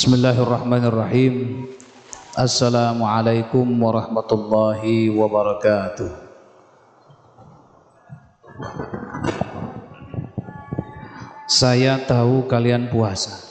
Bismillahirrahmanirrahim. 0.00 1.68
Assalamualaikum 2.32 3.68
warahmatullahi 3.68 5.12
wabarakatuh. 5.12 6.08
Saya 11.44 12.00
tahu 12.00 12.48
kalian 12.48 12.88
puasa 12.88 13.44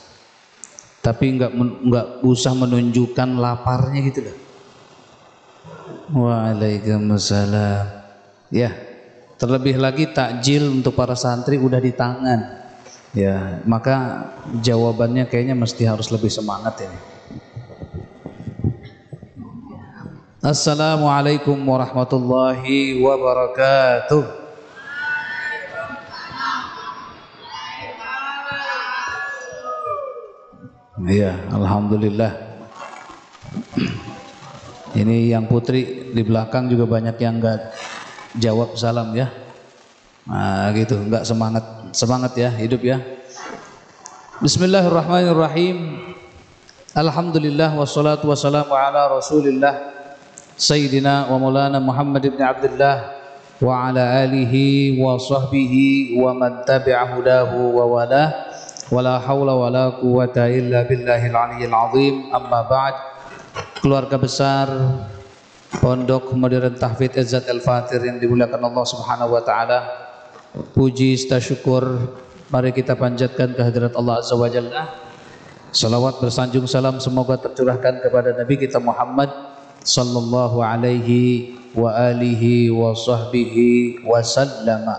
Tapi 1.06 1.38
nggak 1.38 1.54
nggak 1.86 2.08
usah 2.26 2.58
menunjukkan 2.58 3.30
laparnya 3.38 4.10
gitu 4.10 4.26
loh. 4.26 4.38
Waalaikumsalam. 6.18 7.86
Ya 8.50 8.74
terlebih 9.38 9.78
lagi 9.78 10.10
takjil 10.10 10.82
untuk 10.82 10.98
para 10.98 11.14
santri 11.14 11.62
udah 11.62 11.78
di 11.78 11.94
tangan 11.94 12.59
Ya, 13.10 13.66
maka 13.66 14.30
jawabannya 14.62 15.26
kayaknya 15.26 15.58
mesti 15.58 15.82
harus 15.82 16.14
lebih 16.14 16.30
semangat 16.30 16.78
ini. 16.86 17.00
Assalamualaikum 20.46 21.58
warahmatullahi 21.58 23.02
wabarakatuh. 23.02 24.24
Iya, 31.10 31.34
alhamdulillah. 31.50 32.32
Ini 34.94 35.34
yang 35.34 35.50
putri 35.50 36.14
di 36.14 36.22
belakang 36.22 36.70
juga 36.70 36.86
banyak 36.86 37.18
yang 37.18 37.42
enggak 37.42 37.74
jawab 38.38 38.78
salam 38.78 39.18
ya. 39.18 39.49
Nah, 40.30 40.70
gitu, 40.78 40.94
enggak 40.94 41.26
semangat 41.26 41.66
semangat 41.90 42.38
ya 42.38 42.54
hidup 42.54 42.86
ya. 42.86 43.02
Bismillahirrahmanirrahim. 44.46 46.06
Alhamdulillah 46.94 47.74
wassalatu 47.74 48.30
wassalamu 48.30 48.70
ala 48.70 49.10
rasulillah 49.10 49.74
Sayyidina 50.54 51.34
wa 51.34 51.38
maulana 51.42 51.82
Muhammad 51.82 52.22
ibn 52.30 52.46
Abdullah 52.46 53.18
wa 53.58 53.90
ala 53.90 54.22
alihi 54.22 55.02
wa 55.02 55.18
sahbihi 55.18 56.14
wa 56.22 56.34
man 56.38 56.62
tabi'a 56.62 57.10
hudahu 57.10 57.82
wa 57.82 57.90
wala 57.90 58.54
wala 58.94 59.18
hawla 59.18 59.54
wala 59.58 59.98
quwata 59.98 60.46
illa 60.46 60.86
billahil 60.86 61.34
aliyyil 61.34 61.74
azim. 61.74 62.16
Amma 62.30 62.70
ba'd. 62.70 62.96
Keluarga 63.82 64.22
besar 64.22 64.70
Pondok 65.82 66.38
Modern 66.38 66.78
Tahfidz 66.78 67.18
Izzat 67.18 67.50
Al-Fatir 67.50 68.06
yang 68.06 68.22
dimuliakan 68.22 68.62
Allah 68.62 68.86
Subhanahu 68.86 69.34
wa 69.34 69.42
taala 69.42 70.09
puji 70.54 71.14
syukur 71.18 72.10
mari 72.50 72.74
kita 72.74 72.98
panjatkan 72.98 73.54
kehadirat 73.54 73.94
Allah 73.94 74.22
Azza 74.22 74.34
wa 74.34 74.50
Jalla. 74.50 74.84
Salawat 75.70 76.18
bersanjung 76.18 76.66
salam 76.66 76.98
semoga 76.98 77.38
tercurahkan 77.38 78.02
kepada 78.02 78.34
Nabi 78.34 78.58
kita 78.58 78.82
Muhammad 78.82 79.30
sallallahu 79.86 80.66
alaihi 80.66 81.54
wa 81.78 81.94
alihi 81.94 82.74
wa 82.74 82.98
sahbihi 82.98 84.02
wa 84.02 84.18
sallama. 84.26 84.98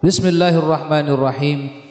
Bismillahirrahmanirrahim. 0.00 1.84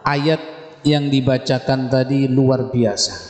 Ayat 0.00 0.40
yang 0.80 1.12
dibacakan 1.12 1.92
tadi 1.92 2.24
luar 2.24 2.72
biasa 2.72 3.29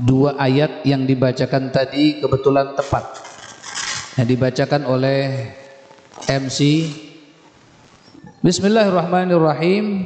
dua 0.00 0.34
ayat 0.34 0.82
yang 0.82 1.06
dibacakan 1.06 1.70
tadi 1.70 2.18
kebetulan 2.18 2.74
tepat. 2.74 3.04
Yang 4.18 4.26
dibacakan 4.34 4.82
oleh 4.86 5.50
MC 6.26 6.58
Bismillahirrahmanirrahim. 8.44 10.04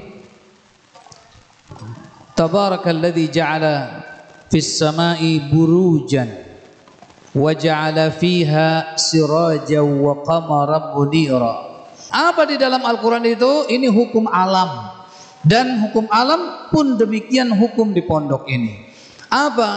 Tabarakalladzi 2.39 3.35
ja'ala 3.35 4.07
fis 4.47 4.79
sama'i 4.79 5.43
burujan 5.51 6.31
wa 7.35 7.51
ja'ala 7.51 8.15
fiha 8.15 8.95
sirajan 8.95 9.83
wa 9.83 10.23
qamaran 10.23 10.95
munira. 10.95 11.55
Apa 12.09 12.47
di 12.47 12.57
dalam 12.57 12.87
Al-Qur'an 12.87 13.27
itu? 13.27 13.67
Ini 13.69 13.91
hukum 13.91 14.31
alam. 14.31 14.97
Dan 15.43 15.91
hukum 15.91 16.07
alam 16.09 16.71
pun 16.71 16.95
demikian 16.95 17.51
hukum 17.53 17.91
di 17.91 18.07
pondok 18.07 18.47
ini 18.47 18.88
apa? 19.29 19.71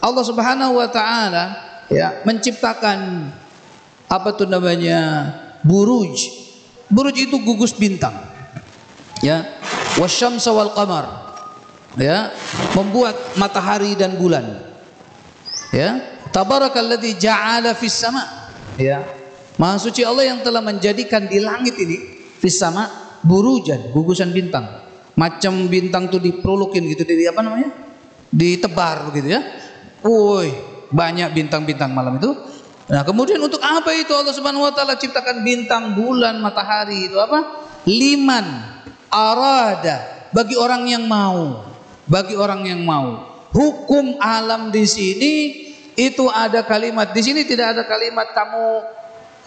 Allah 0.00 0.24
Subhanahu 0.24 0.80
wa 0.80 0.88
taala 0.88 1.44
ya 1.92 2.24
menciptakan 2.24 3.28
apa 4.08 4.28
tuh 4.36 4.48
namanya? 4.48 5.28
buruj. 5.60 6.16
Buruj 6.88 7.16
itu 7.28 7.36
gugus 7.44 7.76
bintang. 7.76 8.16
Ya, 9.20 9.60
wasyamsa 10.00 10.50
wal 10.50 10.72
qamar. 10.72 11.36
Ya, 11.98 12.32
membuat 12.72 13.18
matahari 13.36 13.98
dan 13.98 14.16
bulan. 14.16 14.62
Ya, 15.74 16.00
tabarakalladzi 16.32 17.18
ja'ala 17.20 17.76
fis 17.76 17.94
sama. 17.94 18.24
Ya. 18.80 19.04
Maha 19.60 19.76
suci 19.76 20.00
Allah 20.00 20.24
yang 20.24 20.40
telah 20.40 20.64
menjadikan 20.64 21.28
di 21.28 21.36
langit 21.42 21.76
ini 21.76 22.00
fis 22.40 22.56
sama 22.56 22.88
burujan, 23.20 23.92
gugusan 23.92 24.32
bintang. 24.32 24.88
Macam 25.18 25.68
bintang 25.68 26.08
tuh 26.08 26.22
diperlukin 26.22 26.88
gitu 26.96 27.04
di 27.04 27.28
apa 27.28 27.44
namanya? 27.44 27.68
Ditebar 28.30 29.10
begitu 29.10 29.36
ya. 29.36 29.42
Woi, 30.00 30.54
banyak 30.88 31.28
bintang-bintang 31.34 31.92
malam 31.92 32.16
itu. 32.16 32.32
Nah, 32.90 33.06
kemudian 33.06 33.38
untuk 33.38 33.62
apa 33.62 33.94
itu 33.94 34.10
Allah 34.10 34.34
Subhanahu 34.34 34.66
wa 34.66 34.72
taala 34.74 34.98
ciptakan 34.98 35.46
bintang, 35.46 35.94
bulan, 35.94 36.42
matahari 36.42 37.06
itu 37.06 37.20
apa? 37.22 37.68
Liman 37.86 38.46
arada 39.10 40.26
bagi 40.34 40.58
orang 40.58 40.90
yang 40.90 41.04
mau. 41.06 41.70
Bagi 42.10 42.34
orang 42.34 42.66
yang 42.66 42.82
mau. 42.82 43.30
Hukum 43.54 44.18
alam 44.18 44.74
di 44.74 44.82
sini 44.86 45.34
itu 45.94 46.26
ada 46.26 46.66
kalimat. 46.66 47.14
Di 47.14 47.22
sini 47.22 47.46
tidak 47.46 47.78
ada 47.78 47.82
kalimat 47.86 48.34
kamu 48.34 48.66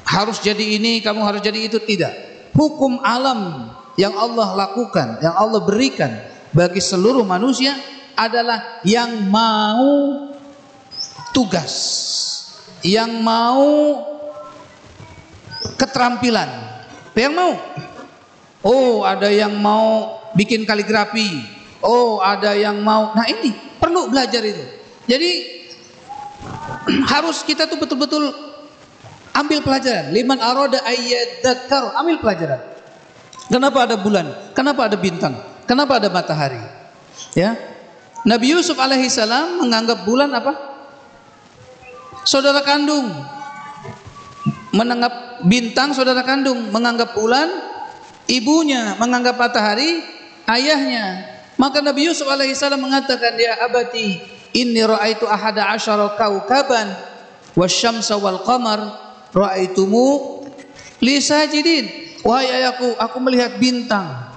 harus 0.07 0.39
jadi 0.39 0.79
ini, 0.79 1.03
kamu 1.03 1.23
harus 1.23 1.41
jadi 1.43 1.59
itu 1.67 1.83
tidak. 1.83 2.15
Hukum 2.55 3.03
alam 3.03 3.71
yang 3.99 4.15
Allah 4.15 4.55
lakukan, 4.55 5.19
yang 5.19 5.35
Allah 5.35 5.59
berikan 5.63 6.11
bagi 6.55 6.79
seluruh 6.79 7.25
manusia 7.25 7.75
adalah 8.13 8.83
yang 8.85 9.27
mau 9.29 10.29
tugas, 11.33 11.73
yang 12.85 13.09
mau 13.21 13.99
keterampilan. 15.75 16.49
Yang 17.13 17.33
mau. 17.33 17.53
Oh, 18.63 19.03
ada 19.03 19.29
yang 19.29 19.53
mau 19.59 20.17
bikin 20.33 20.63
kaligrafi. 20.63 21.43
Oh, 21.83 22.23
ada 22.23 22.55
yang 22.55 22.79
mau. 22.79 23.11
Nah, 23.13 23.27
ini 23.27 23.51
perlu 23.77 24.07
belajar 24.07 24.39
itu. 24.41 24.63
Jadi 25.03 25.31
harus 27.11 27.43
kita 27.43 27.67
tuh 27.67 27.75
betul-betul 27.75 28.31
ambil 29.35 29.59
pelajaran. 29.61 30.15
Liman 30.15 30.39
aroda 30.39 30.79
ayyadzakar, 30.87 31.97
ambil 31.99 32.17
pelajaran. 32.23 32.61
Kenapa 33.51 33.79
ada 33.83 33.95
bulan? 33.99 34.25
Kenapa 34.55 34.87
ada 34.87 34.95
bintang? 34.95 35.35
Kenapa 35.67 35.99
ada 35.99 36.07
matahari? 36.07 36.63
Ya, 37.35 37.59
Nabi 38.23 38.55
Yusuf 38.55 38.79
alaihissalam 38.79 39.59
menganggap 39.59 40.07
bulan 40.07 40.31
apa? 40.31 40.55
Saudara 42.23 42.63
kandung. 42.63 43.11
Menanggap 44.73 45.45
bintang 45.45 45.93
saudara 45.93 46.25
kandung, 46.25 46.71
menganggap 46.73 47.13
bulan 47.13 47.45
ibunya, 48.25 48.95
menganggap 48.97 49.37
matahari 49.37 50.01
ayahnya. 50.49 51.29
Maka 51.59 51.83
Nabi 51.83 52.09
Yusuf 52.09 52.25
alaihissalam 52.25 52.81
mengatakan 52.81 53.37
ya 53.37 53.61
abati 53.61 54.17
inni 54.55 54.81
ra'aitu 54.81 55.29
ahada 55.29 55.69
asyara 55.77 56.17
kaukaban 56.17 56.89
wasyamsa 57.53 58.17
wal 58.17 58.41
qamar 58.41 58.81
ra'aitumu 59.29 60.41
li 61.03 61.19
sajidin. 61.21 61.85
Wahai 62.23 62.63
ayahku, 62.63 62.95
aku 62.95 63.17
melihat 63.19 63.59
bintang. 63.59 64.31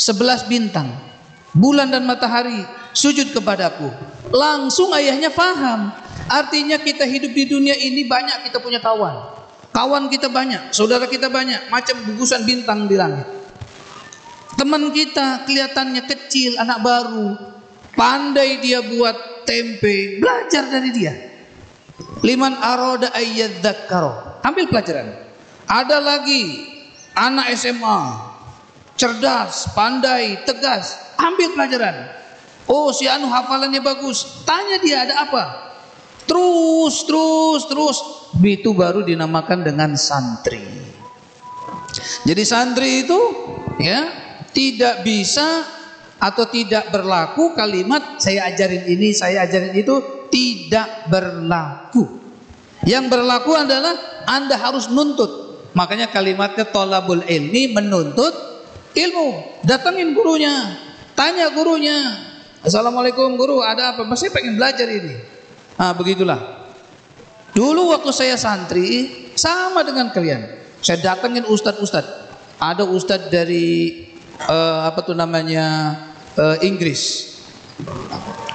Sebelas 0.00 0.48
bintang. 0.48 0.88
Bulan 1.52 1.92
dan 1.92 2.08
matahari 2.08 2.64
sujud 2.96 3.36
kepadaku. 3.36 3.92
Langsung 4.32 4.96
ayahnya 4.96 5.28
paham. 5.28 5.92
Artinya 6.26 6.80
kita 6.80 7.04
hidup 7.04 7.30
di 7.36 7.44
dunia 7.44 7.76
ini 7.76 8.08
banyak 8.08 8.48
kita 8.48 8.58
punya 8.58 8.80
kawan. 8.80 9.36
Kawan 9.76 10.08
kita 10.08 10.32
banyak, 10.32 10.72
saudara 10.72 11.04
kita 11.04 11.28
banyak, 11.28 11.68
macam 11.68 12.00
gugusan 12.08 12.48
bintang 12.48 12.88
di 12.88 12.96
langit. 12.96 13.28
Teman 14.56 14.88
kita 14.88 15.44
kelihatannya 15.44 16.00
kecil, 16.08 16.56
anak 16.56 16.80
baru, 16.80 17.36
pandai 17.92 18.56
dia 18.64 18.80
buat 18.80 19.44
tempe, 19.44 20.16
belajar 20.16 20.72
dari 20.72 20.90
dia. 20.96 21.12
Liman 22.24 22.56
aroda 22.56 23.12
ayyadzakaro. 23.12 24.40
Ambil 24.40 24.72
pelajaran. 24.72 25.12
Ada 25.68 26.00
lagi 26.00 26.72
anak 27.12 27.52
SMA, 27.52 28.00
cerdas, 28.96 29.76
pandai, 29.76 30.40
tegas, 30.48 30.96
ambil 31.20 31.52
pelajaran. 31.52 31.96
Oh 32.66 32.90
si 32.90 33.06
Anu 33.06 33.30
hafalannya 33.30 33.78
bagus. 33.82 34.42
Tanya 34.42 34.82
dia 34.82 35.06
ada 35.06 35.14
apa? 35.22 35.44
Terus, 36.26 37.06
terus, 37.06 37.62
terus. 37.70 37.98
Itu 38.42 38.74
baru 38.74 39.06
dinamakan 39.06 39.62
dengan 39.62 39.94
santri. 39.94 40.60
Jadi 42.26 42.42
santri 42.42 43.06
itu 43.06 43.18
ya 43.78 44.10
tidak 44.50 45.06
bisa 45.06 45.64
atau 46.16 46.44
tidak 46.50 46.90
berlaku 46.90 47.54
kalimat 47.54 48.18
saya 48.18 48.50
ajarin 48.50 48.84
ini, 48.88 49.14
saya 49.14 49.46
ajarin 49.46 49.72
itu 49.72 50.26
tidak 50.28 51.06
berlaku. 51.06 52.18
Yang 52.82 53.04
berlaku 53.10 53.52
adalah 53.54 54.24
Anda 54.26 54.58
harus 54.58 54.90
nuntut. 54.90 55.46
Makanya 55.76 56.08
kalimatnya 56.08 56.66
tolabul 56.72 57.22
ilmi 57.26 57.74
menuntut 57.74 58.32
ilmu. 58.96 59.60
Datangin 59.62 60.16
gurunya, 60.16 60.76
tanya 61.12 61.52
gurunya. 61.52 61.98
Assalamualaikum 62.64 63.36
guru, 63.36 63.60
ada 63.60 63.92
apa? 63.92 64.02
Masih 64.06 64.32
pengen 64.32 64.56
belajar 64.56 64.88
ini. 64.88 65.16
Ah, 65.76 65.92
begitulah. 65.92 66.64
Dulu 67.52 67.92
waktu 67.92 68.12
saya 68.12 68.36
santri 68.36 69.12
sama 69.36 69.84
dengan 69.84 70.12
kalian. 70.12 70.44
Saya 70.80 71.00
datangin 71.00 71.44
ustadz-ustadz. 71.48 72.28
Ada 72.56 72.88
ustadz 72.88 73.28
dari 73.28 74.04
uh, 74.44 74.88
apa 74.88 75.00
tuh 75.04 75.16
namanya 75.16 75.96
uh, 76.36 76.56
Inggris. 76.64 77.32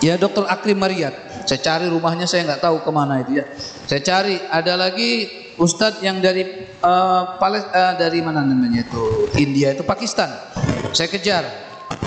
Ya 0.02 0.18
Dokter 0.18 0.46
Akrim 0.50 0.82
Mariat. 0.82 1.46
Saya 1.46 1.62
cari 1.62 1.86
rumahnya 1.90 2.26
saya 2.30 2.46
nggak 2.46 2.62
tahu 2.62 2.82
ke 2.82 2.90
mana 2.94 3.22
itu 3.22 3.42
ya. 3.42 3.46
Saya 3.86 4.02
cari 4.02 4.38
ada 4.50 4.78
lagi 4.78 5.42
Ustadz 5.62 6.02
yang 6.02 6.18
dari 6.22 6.42
uh, 6.82 7.38
Pales, 7.38 7.66
uh, 7.70 7.94
dari 7.98 8.22
mana 8.22 8.42
namanya 8.42 8.82
itu 8.82 9.30
India 9.38 9.74
itu 9.74 9.86
Pakistan. 9.86 10.30
Saya 10.94 11.10
kejar, 11.10 11.46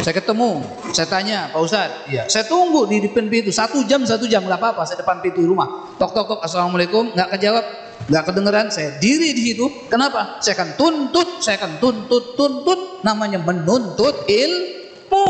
saya 0.03 0.15
ketemu, 0.19 0.65
saya 0.91 1.07
tanya 1.07 1.39
Pak 1.55 1.61
Ustadz, 1.63 2.11
ya, 2.11 2.27
saya 2.27 2.45
tunggu 2.51 2.91
di 2.91 3.05
depan 3.05 3.31
pintu 3.31 3.55
satu 3.55 3.87
jam 3.87 4.03
satu 4.03 4.27
jam 4.27 4.43
nggak 4.43 4.59
apa-apa, 4.59 4.83
saya 4.83 5.05
depan 5.05 5.23
pintu 5.23 5.47
rumah, 5.47 5.95
tok 5.95 6.11
tok 6.11 6.27
tok, 6.35 6.41
assalamualaikum, 6.43 7.15
nggak 7.15 7.29
kejawab, 7.39 7.65
nggak 8.11 8.25
kedengeran, 8.27 8.67
saya 8.75 8.99
diri 8.99 9.31
di 9.31 9.55
situ. 9.55 9.71
Kenapa? 9.87 10.43
Saya 10.43 10.59
akan 10.59 10.71
tuntut, 10.75 11.29
saya 11.39 11.63
akan 11.63 11.79
tuntut, 11.79 12.35
tuntut, 12.35 13.07
namanya 13.07 13.39
menuntut 13.39 14.27
ilmu. 14.27 15.27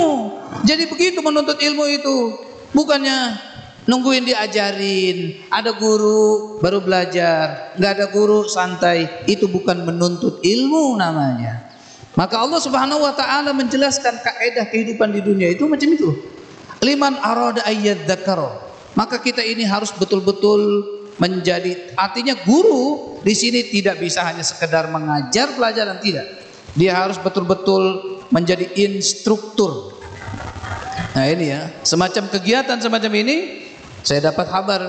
Jadi 0.64 0.88
begitu 0.88 1.20
menuntut 1.20 1.60
ilmu 1.60 1.84
itu, 1.90 2.16
bukannya 2.72 3.36
nungguin 3.84 4.24
diajarin 4.24 5.44
ada 5.52 5.76
guru 5.76 6.56
baru 6.60 6.80
belajar 6.80 7.76
nggak 7.76 7.92
ada 8.00 8.06
guru 8.08 8.48
santai 8.48 9.28
itu 9.28 9.44
bukan 9.44 9.84
menuntut 9.84 10.40
ilmu 10.40 10.96
namanya 10.96 11.68
maka 12.14 12.38
Allah 12.38 12.62
subhanahu 12.62 13.02
wa 13.02 13.14
ta'ala 13.14 13.50
menjelaskan 13.50 14.22
kaidah 14.22 14.70
kehidupan 14.70 15.10
di 15.10 15.20
dunia 15.20 15.50
itu 15.50 15.66
macam 15.66 15.90
itu. 15.90 16.14
Liman 16.84 17.16
arada 17.18 17.64
ayat 17.66 18.06
dakaro 18.06 18.64
maka 18.94 19.18
kita 19.18 19.42
ini 19.42 19.66
harus 19.66 19.90
betul-betul 19.90 20.86
menjadi 21.18 21.94
artinya 21.94 22.34
guru 22.42 23.18
di 23.22 23.34
sini 23.34 23.66
tidak 23.70 24.02
bisa 24.02 24.22
hanya 24.26 24.42
sekedar 24.42 24.90
mengajar 24.90 25.54
pelajaran 25.54 25.98
tidak. 25.98 26.26
Dia 26.74 26.94
harus 26.94 27.18
betul-betul 27.18 28.18
menjadi 28.30 28.66
instruktur. 28.78 29.98
Nah 31.14 31.26
ini 31.30 31.54
ya 31.54 31.70
semacam 31.86 32.26
kegiatan 32.30 32.78
semacam 32.82 33.12
ini 33.14 33.36
saya 34.02 34.30
dapat 34.30 34.46
kabar 34.50 34.82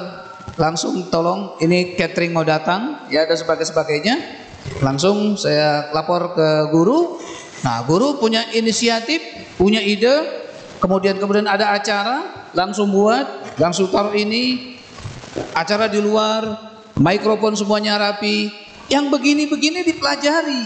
langsung 0.57 1.09
tolong 1.13 1.57
ini 1.61 1.93
catering 1.93 2.33
mau 2.33 2.45
datang 2.45 3.09
ya 3.09 3.25
sebagai 3.33 3.65
sebagainya. 3.65 4.44
Langsung 4.81 5.37
saya 5.37 5.93
lapor 5.93 6.33
ke 6.33 6.49
guru. 6.73 7.21
Nah, 7.61 7.81
guru 7.85 8.21
punya 8.21 8.45
inisiatif, 8.53 9.21
punya 9.57 9.81
ide, 9.81 10.45
kemudian 10.77 11.17
kemudian 11.17 11.49
ada 11.49 11.73
acara, 11.73 12.49
langsung 12.53 12.93
buat, 12.93 13.57
langsung 13.57 13.89
taruh 13.89 14.13
ini 14.13 14.77
acara 15.57 15.89
di 15.89 15.97
luar, 15.97 16.57
mikrofon 16.97 17.57
semuanya 17.57 17.97
rapi. 17.97 18.51
Yang 18.85 19.17
begini-begini 19.17 19.81
dipelajari. 19.81 20.61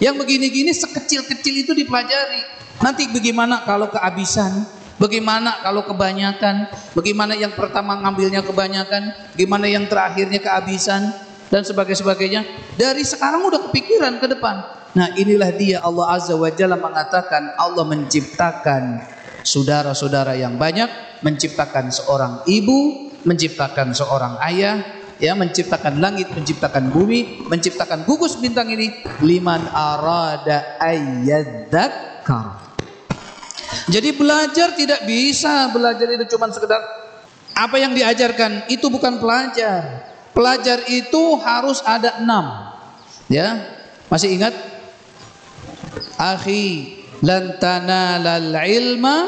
Yang 0.00 0.24
begini-gini 0.24 0.72
sekecil-kecil 0.72 1.68
itu 1.68 1.72
dipelajari. 1.76 2.40
Nanti 2.80 3.10
bagaimana 3.12 3.66
kalau 3.68 3.92
kehabisan? 3.92 4.64
Bagaimana 4.96 5.60
kalau 5.60 5.84
kebanyakan? 5.84 6.72
Bagaimana 6.96 7.36
yang 7.36 7.52
pertama 7.52 8.00
ngambilnya 8.00 8.40
kebanyakan? 8.40 9.14
Gimana 9.36 9.68
yang 9.68 9.84
terakhirnya 9.84 10.40
kehabisan? 10.40 11.27
Dan 11.48 11.64
sebagainya. 11.64 12.44
Dari 12.76 13.02
sekarang 13.04 13.44
udah 13.48 13.68
kepikiran 13.68 14.20
ke 14.20 14.28
depan. 14.28 14.62
Nah 14.96 15.12
inilah 15.16 15.52
dia 15.52 15.80
Allah 15.84 16.16
Azza 16.16 16.36
wa 16.36 16.48
Jalla 16.52 16.76
mengatakan 16.76 17.56
Allah 17.56 17.84
menciptakan 17.88 19.00
saudara-saudara 19.44 20.36
yang 20.36 20.60
banyak. 20.60 21.20
Menciptakan 21.24 21.90
seorang 21.90 22.44
ibu. 22.46 23.10
Menciptakan 23.24 23.96
seorang 23.96 24.38
ayah. 24.44 25.00
Ya, 25.18 25.34
menciptakan 25.34 25.98
langit, 25.98 26.30
menciptakan 26.30 26.94
bumi, 26.94 27.42
menciptakan 27.50 28.06
gugus 28.06 28.38
bintang 28.38 28.70
ini 28.70 29.02
liman 29.18 29.66
arada 29.74 30.78
ayyadzakar 30.78 32.68
jadi 33.88 34.16
belajar 34.16 34.72
tidak 34.76 35.04
bisa 35.04 35.68
belajar 35.72 36.08
itu 36.08 36.24
cuma 36.36 36.48
sekedar 36.48 36.80
apa 37.52 37.76
yang 37.76 37.92
diajarkan 37.92 38.68
itu 38.72 38.88
bukan 38.88 39.20
pelajar. 39.20 40.07
Pelajar 40.38 40.86
itu 40.86 41.34
harus 41.42 41.82
ada 41.82 42.22
enam. 42.22 42.70
Ya, 43.26 43.58
masih 44.06 44.38
ingat? 44.38 44.54
Akhi, 46.14 47.02
lantana 47.26 48.22
lal 48.22 48.54
ilma 48.70 49.26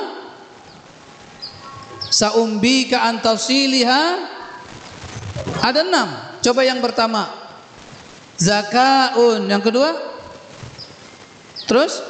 saumbika 2.14 3.10
antasiliha. 3.10 4.02
Ada 5.58 5.82
enam. 5.82 6.14
Coba 6.46 6.62
yang 6.62 6.78
pertama. 6.78 7.26
Zakaun, 8.38 9.50
yang 9.50 9.66
kedua? 9.66 9.90
Terus? 11.66 12.06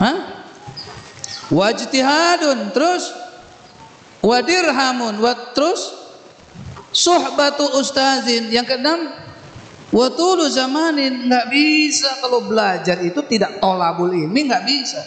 Hah? 0.00 0.48
wajtihadun. 1.52 2.72
Terus? 2.72 3.12
Wadirhamun. 4.24 5.20
Wat 5.20 5.52
terus 5.52 6.03
suhbatu 7.04 7.76
ustazin. 7.76 8.48
Yang 8.48 8.74
keenam 8.74 9.12
watulu 9.92 10.48
zamanin. 10.48 11.28
Nggak 11.28 11.46
bisa 11.52 12.10
kalau 12.24 12.48
belajar 12.48 12.96
itu 13.04 13.20
tidak 13.28 13.60
tolabul 13.60 14.08
ini 14.08 14.48
nggak 14.48 14.64
bisa. 14.64 15.00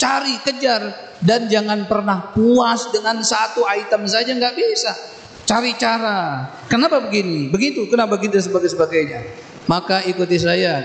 Cari 0.00 0.40
kejar. 0.40 1.12
Dan 1.22 1.46
jangan 1.46 1.86
pernah 1.86 2.34
puas 2.34 2.90
dengan 2.90 3.22
satu 3.22 3.62
item 3.70 4.10
saja 4.10 4.34
nggak 4.34 4.56
bisa. 4.58 4.90
Cari 5.46 5.78
cara. 5.78 6.50
Kenapa 6.66 6.98
begini? 6.98 7.46
Begitu. 7.46 7.86
Kenapa 7.86 8.18
begitu 8.18 8.42
sebagai 8.42 8.72
sebagainya? 8.72 9.22
Maka 9.70 10.02
ikuti 10.02 10.42
saya. 10.42 10.82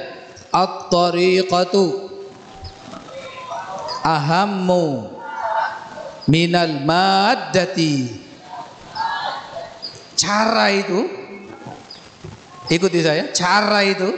At-tariqatu 0.53 2.07
ahammu 4.05 5.11
minal 6.29 6.85
maddati 6.85 8.26
cara 10.17 10.73
itu. 10.73 10.99
Ikuti 12.67 12.99
saya. 12.99 13.31
Cara 13.31 13.85
itu. 13.85 14.09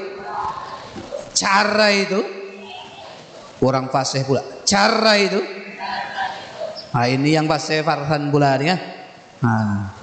Cara 1.35 1.87
itu. 1.93 2.19
Orang 3.59 3.91
fasih 3.91 4.23
pula. 4.23 4.41
Cara 4.63 5.19
itu. 5.19 5.37
Nah 6.89 7.05
ini 7.05 7.37
yang 7.37 7.45
fasih 7.45 7.85
Farhan 7.85 8.33
pula 8.33 8.57
ya. 8.57 8.73
Nah, 9.45 9.93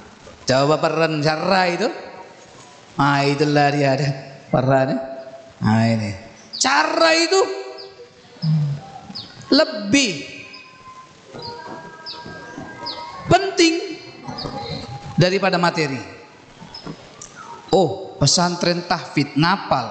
coba 0.46 0.78
peran 0.78 1.18
cara 1.18 1.66
itu. 1.66 1.88
Nah 2.96 3.20
itulah 3.26 3.68
dia 3.74 3.88
ada 3.98 4.08
Farhan 4.52 4.94
ya. 4.94 4.96
nah 5.58 5.82
ini. 5.88 6.10
Cara 6.60 7.10
itu. 7.16 7.40
Lebih 9.50 10.35
daripada 15.16 15.56
materi. 15.56 15.98
Oh, 17.72 18.14
pesantren 18.20 18.84
tahfidz 18.86 19.34
napal. 19.34 19.90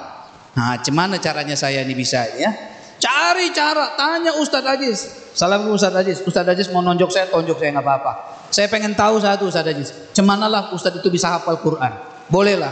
Nah, 0.55 0.79
gimana 0.79 1.19
caranya 1.19 1.59
saya 1.59 1.83
ini 1.83 1.91
bisa 1.91 2.23
ya? 2.39 2.49
Cari 2.95 3.51
cara, 3.51 3.93
tanya 3.99 4.39
Ustadz 4.39 4.71
Aziz. 4.71 4.99
Salam 5.35 5.67
Ustadz 5.67 5.99
Aziz. 5.99 6.17
Ustadz 6.23 6.55
Aziz 6.55 6.71
mau 6.71 6.79
nonjok 6.79 7.11
saya, 7.11 7.27
tonjok 7.27 7.59
saya 7.59 7.75
nggak 7.75 7.83
apa-apa. 7.83 8.13
Saya 8.55 8.71
pengen 8.71 8.95
tahu 8.95 9.19
satu 9.19 9.51
Ustadz 9.51 9.75
Aziz. 9.75 9.89
Cemana 10.15 10.47
lah 10.47 10.71
Ustadz 10.71 11.03
itu 11.03 11.11
bisa 11.11 11.35
hafal 11.35 11.59
Quran? 11.59 11.91
Bolehlah. 12.31 12.71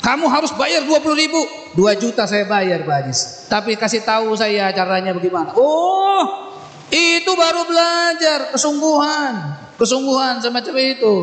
Kamu 0.00 0.28
harus 0.28 0.52
bayar 0.56 0.84
20 0.84 1.00
ribu. 1.16 1.40
2 1.76 1.96
juta 1.96 2.28
saya 2.28 2.44
bayar 2.44 2.84
Pak 2.84 2.96
Haji. 3.04 3.14
Tapi 3.48 3.72
kasih 3.76 4.04
tahu 4.04 4.36
saya 4.36 4.68
caranya 4.72 5.16
bagaimana. 5.16 5.56
Oh, 5.56 6.52
itu 6.92 7.32
baru 7.32 7.64
belajar 7.64 8.52
kesungguhan. 8.52 9.63
Kesungguhan 9.74 10.38
semacam 10.38 10.74
itu. 10.80 11.14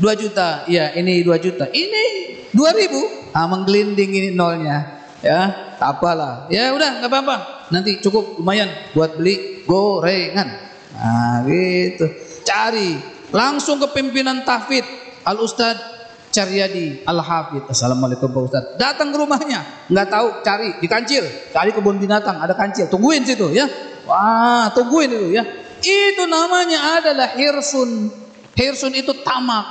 2 0.00 0.16
juta. 0.16 0.64
Iya, 0.66 0.96
ini 0.96 1.20
2 1.22 1.36
juta. 1.38 1.68
Ini 1.70 2.04
2 2.50 2.78
ribu. 2.78 3.00
Ah, 3.30 3.46
menggelinding 3.46 4.10
ini 4.10 4.28
nolnya. 4.34 5.02
Ya, 5.20 5.76
apalah. 5.78 6.48
Ya 6.48 6.72
udah, 6.72 7.04
nggak 7.04 7.10
apa-apa. 7.12 7.36
Nanti 7.70 8.00
cukup 8.00 8.40
lumayan 8.40 8.72
buat 8.96 9.20
beli 9.20 9.62
gorengan. 9.68 10.48
Nah, 10.96 11.44
gitu. 11.46 12.08
Cari 12.42 13.20
langsung 13.30 13.78
ke 13.78 13.86
pimpinan 13.94 14.42
tahfidz 14.42 15.22
Al 15.22 15.38
Ustadz 15.38 16.00
Caryadi 16.30 17.02
Al-Hafid 17.02 17.66
Assalamualaikum 17.66 18.30
Pak 18.30 18.42
Ustaz 18.46 18.64
datang 18.78 19.10
ke 19.10 19.18
rumahnya 19.18 19.86
nggak 19.90 20.08
tahu 20.10 20.26
cari 20.46 20.78
di 20.78 20.86
kancil 20.86 21.26
cari 21.50 21.74
kebun 21.74 21.98
binatang 21.98 22.38
ada 22.38 22.54
kancil 22.54 22.86
tungguin 22.86 23.26
situ 23.26 23.50
ya 23.50 23.66
wah 24.06 24.70
tungguin 24.70 25.10
itu 25.10 25.28
ya 25.34 25.42
itu 25.84 26.24
namanya 26.28 27.00
adalah 27.00 27.32
hirsun. 27.36 28.10
Hirsun 28.54 28.92
itu 28.96 29.12
tamak. 29.24 29.64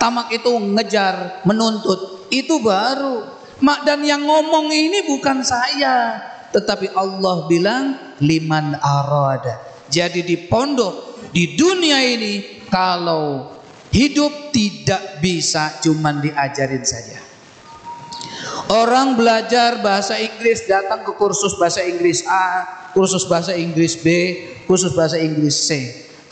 Tamak 0.00 0.34
itu 0.34 0.50
ngejar 0.50 1.44
menuntut. 1.46 2.26
Itu 2.32 2.58
baru. 2.58 3.28
Mak 3.62 3.86
dan 3.86 4.02
yang 4.02 4.26
ngomong 4.26 4.72
ini 4.74 5.06
bukan 5.06 5.46
saya. 5.46 6.18
Tetapi 6.50 6.92
Allah 6.92 7.46
bilang 7.46 8.16
liman 8.18 8.76
arada. 8.82 9.86
Jadi 9.86 10.24
di 10.26 10.36
pondok 10.48 11.24
di 11.30 11.54
dunia 11.56 12.00
ini 12.02 12.64
kalau 12.68 13.52
Hidup 13.92 14.56
tidak 14.56 15.20
bisa 15.20 15.68
cuman 15.84 16.24
diajarin 16.24 16.80
saja. 16.80 17.20
Orang 18.72 19.20
belajar 19.20 19.84
bahasa 19.84 20.16
Inggris 20.16 20.64
datang 20.64 21.04
ke 21.04 21.12
kursus 21.12 21.52
bahasa 21.60 21.84
Inggris 21.84 22.24
A, 22.24 22.64
kursus 22.96 23.28
bahasa 23.28 23.52
Inggris 23.52 24.00
B, 24.00 24.08
kursus 24.66 24.92
bahasa 24.92 25.18
Inggris 25.18 25.68
C. 25.68 25.70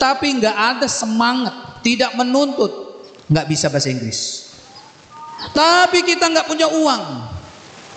Tapi 0.01 0.33
nggak 0.41 0.57
ada 0.57 0.87
semangat, 0.89 1.83
tidak 1.85 2.17
menuntut, 2.17 3.05
nggak 3.29 3.45
bisa 3.45 3.69
bahasa 3.69 3.93
Inggris. 3.93 4.51
Tapi 5.53 6.05
kita 6.05 6.29
nggak 6.29 6.47
punya 6.49 6.69
uang. 6.69 7.03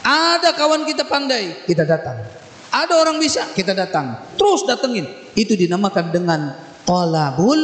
Ada 0.04 0.52
kawan 0.52 0.84
kita 0.84 1.08
pandai, 1.08 1.64
kita 1.64 1.88
datang. 1.88 2.20
Ada 2.68 2.92
orang 3.00 3.16
bisa, 3.16 3.48
kita 3.56 3.72
datang. 3.72 4.20
Terus 4.36 4.68
datengin. 4.68 5.08
Itu 5.32 5.56
dinamakan 5.56 6.12
dengan 6.12 6.40
tolabul 6.84 7.60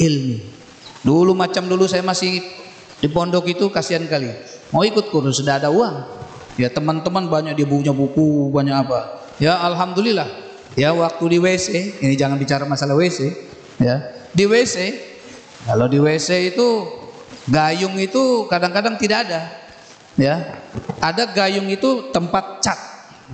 ilmi. 0.00 0.38
Dulu 1.04 1.36
macam 1.36 1.68
dulu 1.68 1.84
saya 1.84 2.00
masih 2.00 2.40
di 3.02 3.08
pondok 3.10 3.50
itu 3.50 3.68
kasihan 3.68 4.06
kali. 4.08 4.30
Mau 4.72 4.86
ikut 4.86 5.12
kursus 5.12 5.42
sudah 5.44 5.60
ada 5.60 5.68
uang. 5.68 6.24
Ya 6.56 6.72
teman-teman 6.72 7.28
banyak 7.28 7.58
dia 7.58 7.68
punya 7.68 7.92
buku, 7.92 8.48
banyak 8.48 8.72
apa. 8.72 9.20
Ya 9.36 9.58
alhamdulillah. 9.60 10.41
Ya 10.72 10.96
waktu 10.96 11.36
di 11.36 11.38
WC, 11.38 12.00
ini 12.00 12.14
jangan 12.16 12.40
bicara 12.40 12.64
masalah 12.64 12.96
WC, 12.96 13.32
ya. 13.76 14.00
Di 14.32 14.48
WC, 14.48 14.76
kalau 15.68 15.84
di 15.84 16.00
WC 16.00 16.56
itu 16.56 16.68
gayung 17.48 18.00
itu 18.00 18.48
kadang-kadang 18.48 18.96
tidak 18.96 19.28
ada. 19.28 19.40
Ya. 20.16 20.64
Ada 21.00 21.28
gayung 21.28 21.68
itu 21.68 22.08
tempat 22.08 22.64
cat, 22.64 22.80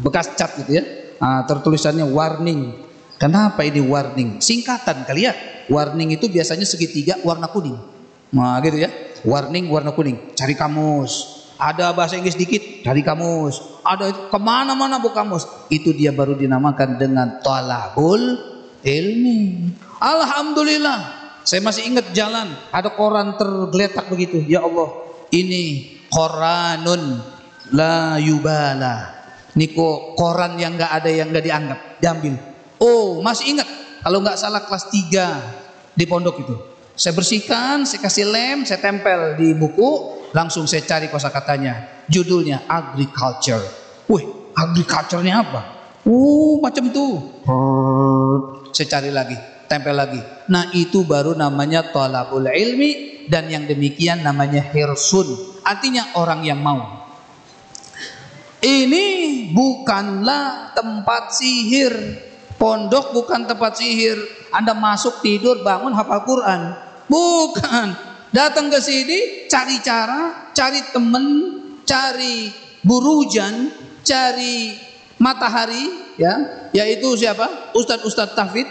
bekas 0.03 0.35
cat 0.35 0.59
gitu 0.59 0.83
ya. 0.83 0.85
Nah, 1.19 1.47
tertulisannya 1.47 2.07
warning. 2.07 2.87
Kenapa 3.19 3.67
ini 3.67 3.83
warning? 3.83 4.39
Singkatan 4.39 5.03
kali 5.03 5.27
ya. 5.27 5.35
Warning 5.67 6.15
itu 6.15 6.31
biasanya 6.31 6.63
segitiga 6.63 7.19
warna 7.27 7.51
kuning. 7.51 7.75
Nah 8.31 8.63
gitu 8.63 8.79
ya. 8.79 8.91
Warning 9.27 9.67
warna 9.67 9.91
kuning. 9.91 10.33
Cari 10.39 10.55
kamus. 10.55 11.38
Ada 11.59 11.91
bahasa 11.91 12.15
Inggris 12.15 12.39
dikit, 12.39 12.87
cari 12.87 13.03
kamus. 13.03 13.83
Ada 13.83 14.31
ke 14.31 14.39
mana-mana 14.39 15.03
bu 15.03 15.11
kamus. 15.11 15.43
Itu 15.67 15.91
dia 15.91 16.15
baru 16.15 16.39
dinamakan 16.39 16.95
dengan 16.95 17.43
talabul 17.43 18.39
ilmi. 18.87 19.75
Alhamdulillah. 19.99 21.19
Saya 21.43 21.59
masih 21.67 21.91
ingat 21.91 22.15
jalan. 22.15 22.55
Ada 22.71 22.95
koran 22.95 23.35
tergeletak 23.35 24.07
begitu. 24.07 24.39
Ya 24.47 24.63
Allah. 24.63 25.11
Ini 25.35 25.99
koranun 26.15 27.19
la 27.75 28.23
yubala. 28.23 29.19
Ini 29.59 29.75
kok 29.75 30.15
koran 30.15 30.55
yang 30.63 30.79
nggak 30.79 30.93
ada 30.95 31.11
yang 31.11 31.35
nggak 31.35 31.45
dianggap. 31.45 31.81
Diambil. 31.99 32.35
Oh 32.79 33.19
masih 33.19 33.59
ingat 33.59 33.67
kalau 34.07 34.23
nggak 34.23 34.39
salah 34.39 34.63
kelas 34.63 34.87
3 34.95 35.99
di 35.99 36.05
pondok 36.07 36.37
itu. 36.39 36.55
Saya 36.99 37.15
bersihkan, 37.15 37.87
saya 37.87 38.03
kasih 38.03 38.27
lem, 38.27 38.67
saya 38.67 38.83
tempel 38.83 39.39
di 39.39 39.55
buku, 39.55 40.18
langsung 40.33 40.69
saya 40.69 40.85
cari 40.85 41.13
kosakatanya. 41.13 42.05
Judulnya 42.09 42.65
agriculture. 42.65 43.63
Wih, 44.09 44.53
agriculture-nya 44.57 45.35
apa? 45.45 45.61
Uh, 46.09 46.57
macam 46.65 46.89
tuh. 46.89 47.45
Saya 48.73 48.89
cari 48.99 49.13
lagi, 49.13 49.37
tempel 49.69 49.93
lagi. 49.93 50.21
Nah, 50.49 50.73
itu 50.73 51.05
baru 51.05 51.37
namanya 51.37 51.93
tolabul 51.93 52.49
ilmi 52.49 53.25
dan 53.29 53.53
yang 53.53 53.69
demikian 53.69 54.25
namanya 54.25 54.65
hirsun. 54.73 55.61
Artinya 55.61 56.17
orang 56.17 56.41
yang 56.49 56.65
mau. 56.65 57.05
Ini 58.59 59.07
bukanlah 59.53 60.73
tempat 60.73 61.37
sihir. 61.37 61.95
Pondok 62.59 63.15
bukan 63.15 63.47
tempat 63.47 63.79
sihir. 63.79 64.19
Anda 64.51 64.75
masuk 64.75 65.21
tidur 65.23 65.63
bangun 65.63 65.95
hafal 65.95 66.25
Quran. 66.27 66.75
Bukan. 67.07 68.08
Datang 68.29 68.69
ke 68.69 68.77
sini 68.85 69.49
cari 69.49 69.81
cara, 69.81 70.53
cari 70.53 70.85
temen, 70.93 71.27
cari 71.89 72.53
burujan, 72.85 73.73
cari 74.05 74.77
matahari, 75.17 76.17
ya, 76.21 76.69
yaitu 76.77 77.17
siapa? 77.17 77.73
Ustadz 77.73 78.05
Ustadz 78.05 78.37
Tafid 78.37 78.69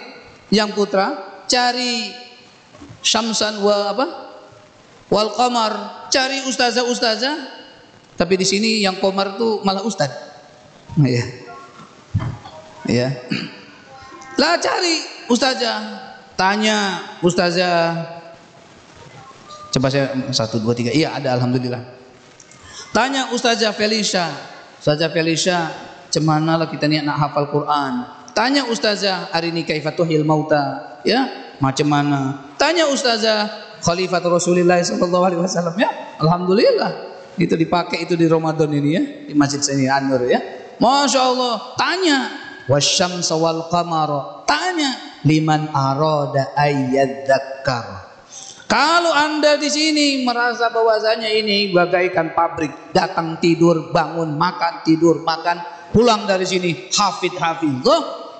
yang 0.53 0.69
putra, 0.77 1.41
cari 1.49 2.13
Syamsan 3.01 3.63
wa 3.63 3.93
apa? 3.93 4.05
Wal 5.07 5.31
Qamar, 5.33 6.05
cari 6.11 6.43
ustazah 6.43 6.83
ustazah. 6.83 7.35
Tapi 8.19 8.33
di 8.35 8.45
sini 8.45 8.83
yang 8.83 8.99
Qamar 8.99 9.39
tuh 9.39 9.63
malah 9.63 9.81
ustad. 9.87 10.11
Ya. 10.99 11.23
Ya. 12.85 13.07
Lah 14.35 14.59
cari 14.59 15.01
ustazah, 15.31 15.79
tanya 16.35 17.01
ustazah. 17.23 18.16
Coba 19.71 19.91
saya 19.91 20.15
satu 20.31 20.63
dua 20.63 20.73
tiga. 20.73 20.89
Iya 20.95 21.17
ada 21.17 21.35
alhamdulillah. 21.35 21.83
Tanya 22.95 23.29
ustazah 23.35 23.75
Felicia, 23.75 24.31
ustazah 24.79 25.11
Felicia, 25.11 25.69
cemana 26.09 26.55
lah 26.55 26.67
kita 26.71 26.87
niat 26.87 27.03
nak 27.03 27.19
hafal 27.19 27.51
Quran. 27.51 27.93
Tanya 28.31 28.65
ustazah 28.69 29.33
hari 29.33 29.49
ini 29.49 29.65
kaifatuhil 29.67 30.23
mauta, 30.23 30.97
ya 31.03 31.53
macam 31.59 31.87
mana? 31.89 32.19
Tanya 32.55 32.87
ustazah 32.89 33.49
Khalifat 33.81 34.23
Rasulullah 34.25 34.81
Sallallahu 34.81 35.25
Alaihi 35.25 35.41
Wasallam 35.41 35.75
ya, 35.77 35.89
alhamdulillah 36.21 36.91
itu 37.37 37.53
dipakai 37.53 38.05
itu 38.05 38.17
di 38.17 38.25
Ramadan 38.25 38.69
ini 38.73 38.89
ya 38.93 39.03
di 39.29 39.33
masjid 39.37 39.61
sini 39.61 39.85
Anur 39.85 40.25
ya. 40.25 40.41
Masya 40.77 41.21
Allah, 41.21 41.53
tanya 41.77 42.17
wasyamsa 42.69 43.33
wal 43.37 43.69
qamara 43.73 44.45
tanya 44.45 45.21
liman 45.25 45.69
arada 45.73 46.53
ayyadzakkar 46.53 48.06
kalau 48.67 49.11
anda 49.15 49.55
di 49.55 49.71
sini 49.71 50.07
merasa 50.27 50.67
bahwasanya 50.69 51.31
ini 51.31 51.71
bagaikan 51.71 52.35
pabrik 52.35 52.91
datang 52.91 53.39
tidur 53.39 53.89
bangun 53.95 54.35
makan 54.35 54.83
tidur 54.83 55.23
makan 55.23 55.63
pulang 55.95 56.27
dari 56.27 56.43
sini 56.43 56.91
hafid 56.91 57.33
hafidh 57.39 57.81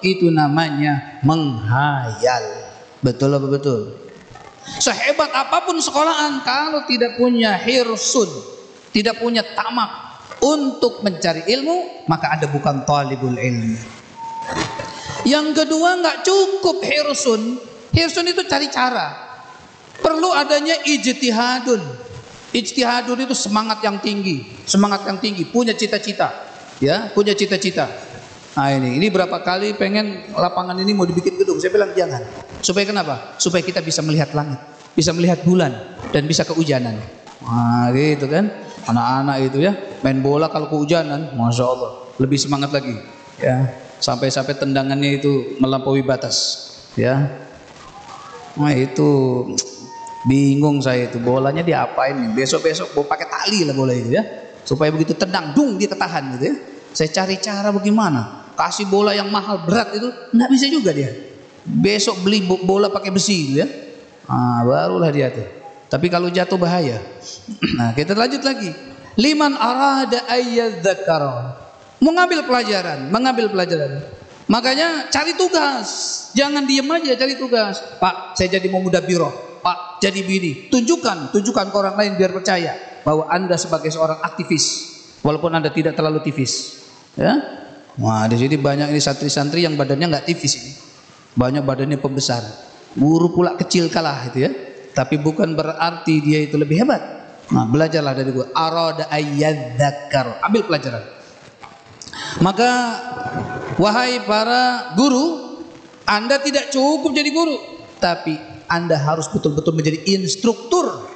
itu 0.04 0.28
namanya 0.30 1.24
menghayal 1.24 2.46
betul 3.02 3.34
apa 3.34 3.48
betul 3.48 3.80
sehebat 4.84 5.32
apa 5.32 5.64
pun 5.64 5.80
sekolahan 5.80 6.44
kalau 6.44 6.84
tidak 6.86 7.16
punya 7.16 7.56
hirsun 7.56 8.28
tidak 8.92 9.18
punya 9.18 9.42
tamak 9.56 10.20
untuk 10.44 11.02
mencari 11.02 11.48
ilmu 11.50 12.06
maka 12.06 12.36
ada 12.38 12.46
bukan 12.52 12.84
talibul 12.86 13.34
ilmi 13.34 13.98
yang 15.28 15.52
kedua 15.52 16.00
nggak 16.00 16.24
cukup 16.24 16.80
hirsun. 16.80 17.60
Hirsun 17.92 18.26
itu 18.32 18.48
cari 18.48 18.72
cara. 18.72 19.27
Perlu 20.02 20.30
adanya 20.34 20.78
ijtihadun. 20.86 21.82
Ijtihadun 22.54 23.28
itu 23.28 23.36
semangat 23.36 23.84
yang 23.84 24.00
tinggi, 24.00 24.46
semangat 24.64 25.04
yang 25.06 25.20
tinggi, 25.20 25.44
punya 25.46 25.76
cita-cita, 25.76 26.32
ya, 26.80 27.12
punya 27.12 27.36
cita-cita. 27.36 27.86
Nah 28.58 28.74
ini, 28.74 28.98
ini 28.98 29.08
berapa 29.14 29.38
kali 29.44 29.78
pengen 29.78 30.34
lapangan 30.34 30.74
ini 30.80 30.96
mau 30.96 31.06
dibikin 31.06 31.38
gedung, 31.38 31.60
saya 31.60 31.76
bilang 31.76 31.94
jangan. 31.94 32.24
Supaya 32.64 32.88
kenapa? 32.88 33.38
Supaya 33.38 33.62
kita 33.62 33.84
bisa 33.84 34.02
melihat 34.02 34.34
langit, 34.34 34.58
bisa 34.98 35.14
melihat 35.14 35.44
bulan, 35.44 35.76
dan 36.10 36.26
bisa 36.26 36.48
kehujanan. 36.48 36.98
Nah 37.44 37.94
gitu 37.94 38.26
kan, 38.26 38.50
anak-anak 38.90 39.38
itu 39.54 39.58
ya, 39.62 39.76
main 40.02 40.24
bola 40.24 40.50
kalau 40.50 40.72
kehujanan, 40.72 41.36
masya 41.38 41.68
Allah, 41.68 41.92
lebih 42.18 42.40
semangat 42.40 42.74
lagi, 42.74 42.96
ya 43.38 43.70
sampai-sampai 43.98 44.54
tendangannya 44.58 45.18
itu 45.22 45.58
melampaui 45.58 46.06
batas 46.06 46.66
ya 46.94 47.30
nah 48.58 48.74
itu 48.74 49.10
bingung 50.28 50.84
saya 50.84 51.08
itu 51.08 51.18
bolanya 51.18 51.64
diapain 51.64 52.14
nih 52.20 52.36
besok-besok 52.36 52.92
mau 52.94 53.08
pakai 53.08 53.28
tali 53.32 53.64
lah 53.64 53.74
bola 53.74 53.96
itu 53.96 54.14
ya. 54.14 54.24
Supaya 54.68 54.92
begitu 54.92 55.16
tendang 55.16 55.56
dung 55.56 55.80
dia 55.80 55.88
ketahan 55.88 56.36
gitu 56.36 56.52
ya. 56.52 56.56
Saya 56.92 57.10
cari 57.16 57.40
cara 57.40 57.72
bagaimana. 57.72 58.52
Kasih 58.60 58.90
bola 58.92 59.16
yang 59.16 59.32
mahal 59.32 59.64
berat 59.64 59.96
itu 59.96 60.12
nggak 60.36 60.50
bisa 60.52 60.66
juga 60.68 60.92
dia. 60.92 61.10
Besok 61.64 62.28
beli 62.28 62.44
bola 62.44 62.92
pakai 62.92 63.10
besi 63.16 63.56
gitu 63.56 63.64
ya. 63.64 63.68
Ah 64.28 64.62
barulah 64.68 65.08
dia 65.08 65.32
tuh. 65.32 65.48
Tapi 65.88 66.12
kalau 66.12 66.28
jatuh 66.28 66.60
bahaya. 66.60 67.00
Nah 67.80 67.96
kita 67.96 68.12
lanjut 68.12 68.44
lagi. 68.44 68.70
Liman 69.18 69.58
arada 69.58 70.30
ayyadzakara 70.30 71.66
Mengambil 71.98 72.46
pelajaran, 72.46 73.10
mengambil 73.10 73.50
pelajaran. 73.50 74.06
Makanya 74.46 75.10
cari 75.10 75.34
tugas. 75.34 75.88
Jangan 76.38 76.70
diem 76.70 76.86
aja 76.86 77.18
cari 77.18 77.34
tugas. 77.34 77.82
Pak, 77.98 78.38
saya 78.38 78.60
jadi 78.60 78.70
mau 78.70 78.80
muda 78.80 79.02
biro. 79.02 79.47
Pak, 79.60 80.02
jadi 80.04 80.22
bini. 80.24 80.72
Tunjukkan, 80.72 81.34
tunjukkan 81.34 81.66
ke 81.70 81.76
orang 81.76 81.96
lain 81.98 82.12
biar 82.16 82.32
percaya. 82.34 82.74
bahwa 83.08 83.24
Anda 83.32 83.56
sebagai 83.56 83.88
seorang 83.88 84.20
aktivis 84.20 84.66
walaupun 85.24 85.56
Anda 85.56 85.72
tidak 85.72 85.96
terlalu 85.96 86.20
tipis. 86.28 86.84
Ya. 87.16 87.40
Wah, 87.96 88.28
di 88.28 88.36
sini 88.36 88.60
banyak 88.60 88.92
ini 88.92 89.00
santri-santri 89.00 89.64
yang 89.64 89.80
badannya 89.80 90.12
nggak 90.12 90.28
tipis 90.28 90.54
ini. 90.60 90.72
Banyak 91.40 91.64
badannya 91.64 91.98
pembesar. 92.04 92.44
Guru 93.00 93.32
pula 93.32 93.56
kecil 93.56 93.88
kalah 93.88 94.28
itu 94.28 94.44
ya. 94.44 94.52
Tapi 94.92 95.24
bukan 95.24 95.56
berarti 95.56 96.20
dia 96.20 96.44
itu 96.44 96.60
lebih 96.60 96.84
hebat. 96.84 97.00
Nah, 97.48 97.64
belajarlah 97.64 98.12
dari 98.12 98.36
gua. 98.36 98.52
Arada 98.52 99.08
ayyadzakar. 99.08 100.44
Ambil 100.44 100.68
pelajaran. 100.68 101.04
Maka 102.44 102.72
wahai 103.80 104.20
para 104.28 104.94
guru, 105.00 105.58
Anda 106.04 106.42
tidak 106.42 106.70
cukup 106.70 107.14
jadi 107.14 107.30
guru, 107.34 107.58
tapi 107.98 108.57
Anda 108.68 109.00
harus 109.00 109.32
betul-betul 109.32 109.74
menjadi 109.74 110.04
instruktur. 110.14 111.08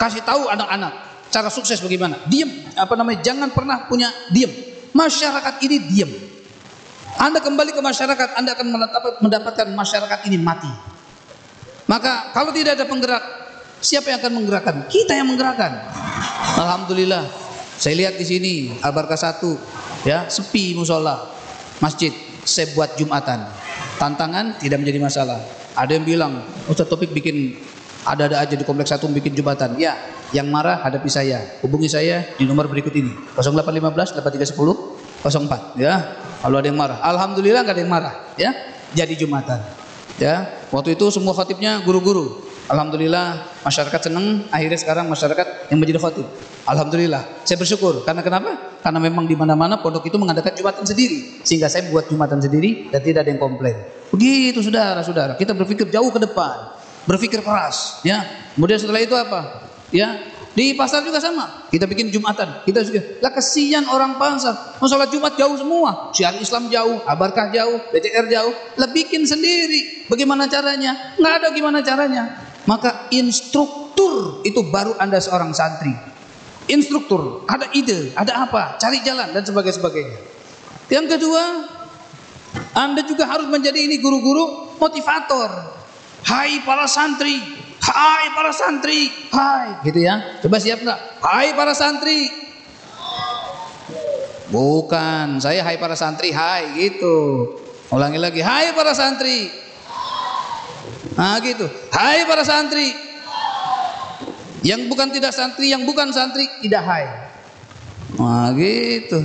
Kasih 0.00 0.24
tahu 0.24 0.48
anak-anak 0.48 1.10
cara 1.30 1.48
sukses 1.48 1.78
bagaimana? 1.78 2.18
Diam, 2.26 2.50
apa 2.74 2.94
namanya? 2.98 3.22
Jangan 3.22 3.54
pernah 3.54 3.86
punya 3.86 4.10
diam. 4.34 4.50
Masyarakat 4.90 5.54
ini 5.62 5.76
diam. 5.86 6.10
Anda 7.20 7.38
kembali 7.38 7.70
ke 7.74 7.82
masyarakat, 7.82 8.28
Anda 8.34 8.58
akan 8.58 8.66
mendapatkan 9.22 9.66
masyarakat 9.70 10.18
ini 10.26 10.38
mati. 10.38 10.70
Maka 11.86 12.34
kalau 12.34 12.54
tidak 12.54 12.78
ada 12.78 12.86
penggerak, 12.86 13.22
siapa 13.82 14.10
yang 14.14 14.18
akan 14.22 14.32
menggerakkan? 14.42 14.74
Kita 14.86 15.14
yang 15.14 15.30
menggerakkan. 15.30 15.90
Alhamdulillah. 16.58 17.26
Saya 17.80 17.96
lihat 17.96 18.20
di 18.20 18.26
sini 18.28 18.54
Abarka 18.84 19.16
satu, 19.16 19.56
ya 20.04 20.28
sepi 20.28 20.76
musola, 20.76 21.32
masjid. 21.80 22.12
Saya 22.44 22.72
buat 22.72 22.96
jumatan. 22.96 23.40
Tantangan 24.00 24.56
tidak 24.60 24.80
menjadi 24.80 25.00
masalah. 25.00 25.40
Ada 25.74 25.96
yang 25.96 26.04
bilang, 26.06 26.32
Ustaz 26.66 26.90
Topik 26.90 27.14
bikin 27.14 27.56
ada-ada 28.04 28.40
aja 28.40 28.54
di 28.56 28.64
kompleks 28.64 28.92
satu 28.92 29.08
bikin 29.12 29.36
jumatan. 29.36 29.76
Ya, 29.76 29.96
yang 30.32 30.48
marah 30.48 30.80
hadapi 30.80 31.10
saya. 31.10 31.60
Hubungi 31.60 31.90
saya 31.90 32.24
di 32.38 32.48
nomor 32.48 32.70
berikut 32.70 32.94
ini. 32.94 33.12
0815 33.36 34.16
8310 34.16 35.20
04 35.20 35.76
ya. 35.76 36.16
Kalau 36.40 36.56
ada 36.56 36.66
yang 36.66 36.78
marah, 36.80 36.98
alhamdulillah 37.04 37.60
nggak 37.60 37.76
ada 37.76 37.82
yang 37.82 37.92
marah 37.92 38.14
ya. 38.40 38.50
Jadi 38.96 39.14
Jumatan. 39.20 39.60
Ya. 40.16 40.64
Waktu 40.72 40.96
itu 40.96 41.12
semua 41.12 41.36
khotibnya 41.36 41.82
guru-guru. 41.84 42.48
Alhamdulillah 42.70 43.50
masyarakat 43.66 44.10
senang 44.10 44.46
akhirnya 44.54 44.78
sekarang 44.78 45.10
masyarakat 45.10 45.68
yang 45.74 45.78
menjadi 45.82 45.98
khotib. 45.98 46.26
Alhamdulillah 46.64 47.42
saya 47.42 47.58
bersyukur 47.58 48.06
karena 48.06 48.22
kenapa? 48.22 48.69
Karena 48.80 48.96
memang 48.96 49.28
di 49.28 49.36
mana-mana 49.36 49.76
pondok 49.76 50.08
itu 50.08 50.16
mengadakan 50.16 50.56
jumatan 50.56 50.84
sendiri 50.88 51.44
sehingga 51.44 51.68
saya 51.68 51.88
buat 51.92 52.08
jumatan 52.08 52.40
sendiri 52.40 52.88
dan 52.88 53.04
tidak 53.04 53.28
ada 53.28 53.30
yang 53.30 53.40
komplain. 53.40 53.76
Begitu 54.08 54.64
saudara-saudara 54.64 55.36
kita 55.36 55.52
berpikir 55.52 55.92
jauh 55.92 56.08
ke 56.08 56.20
depan, 56.20 56.72
berpikir 57.04 57.44
keras 57.44 58.00
ya. 58.02 58.24
Kemudian 58.56 58.80
setelah 58.80 59.00
itu 59.04 59.12
apa? 59.12 59.68
Ya, 59.90 60.16
di 60.50 60.74
pasar 60.74 61.06
juga 61.06 61.22
sama. 61.22 61.70
Kita 61.70 61.86
bikin 61.86 62.10
Jumatan. 62.10 62.66
Kita 62.66 62.82
juga, 62.82 63.22
lah 63.22 63.30
kesian 63.30 63.86
orang 63.86 64.18
pasar. 64.18 64.78
Mau 64.82 64.90
sholat 64.90 65.06
Jumat 65.14 65.38
jauh 65.38 65.54
semua. 65.54 66.10
Syiar 66.10 66.34
Islam 66.42 66.66
jauh, 66.66 66.98
Abarkah 67.06 67.54
jauh, 67.54 67.78
BCR 67.94 68.26
jauh. 68.26 68.50
Lah 68.74 68.90
bikin 68.90 69.22
sendiri. 69.30 70.10
Bagaimana 70.10 70.50
caranya? 70.50 71.14
Nggak 71.14 71.34
ada 71.38 71.48
gimana 71.54 71.78
caranya. 71.86 72.22
Maka 72.66 73.06
instruktur 73.14 74.42
itu 74.42 74.66
baru 74.66 74.98
Anda 74.98 75.22
seorang 75.22 75.54
santri. 75.54 76.09
Instruktur, 76.70 77.42
ada 77.50 77.66
ide, 77.74 78.14
ada 78.14 78.46
apa, 78.46 78.78
cari 78.78 79.02
jalan 79.02 79.34
dan 79.34 79.42
sebagainya. 79.42 80.22
Yang 80.86 81.18
kedua, 81.18 81.42
Anda 82.78 83.02
juga 83.02 83.26
harus 83.26 83.50
menjadi 83.50 83.90
ini 83.90 83.98
guru-guru 83.98 84.78
motivator. 84.78 85.50
Hai 86.22 86.62
para 86.62 86.86
santri, 86.86 87.42
Hai 87.80 88.36
para 88.36 88.52
santri, 88.52 89.08
hai, 89.32 89.80
gitu 89.88 90.04
ya. 90.04 90.38
Coba 90.44 90.60
siap 90.60 90.84
nggak? 90.84 91.00
Hai 91.24 91.56
para 91.56 91.72
santri. 91.72 92.28
Bukan, 94.52 95.40
saya 95.40 95.64
hai 95.64 95.80
para 95.80 95.96
santri, 95.96 96.28
hai 96.28 96.76
gitu. 96.76 97.48
Ulangi 97.88 98.20
lagi, 98.20 98.44
hai 98.44 98.76
para 98.76 98.92
santri. 98.92 99.48
Nah 101.16 101.40
gitu, 101.40 101.64
hai 101.90 102.28
para 102.28 102.44
santri. 102.44 102.92
Yang 104.60 104.92
bukan 104.92 105.08
tidak 105.08 105.32
santri, 105.32 105.72
yang 105.72 105.88
bukan 105.88 106.12
santri 106.12 106.48
tidak 106.60 106.84
hai. 106.84 107.06
Nah 108.20 108.52
gitu. 108.52 109.24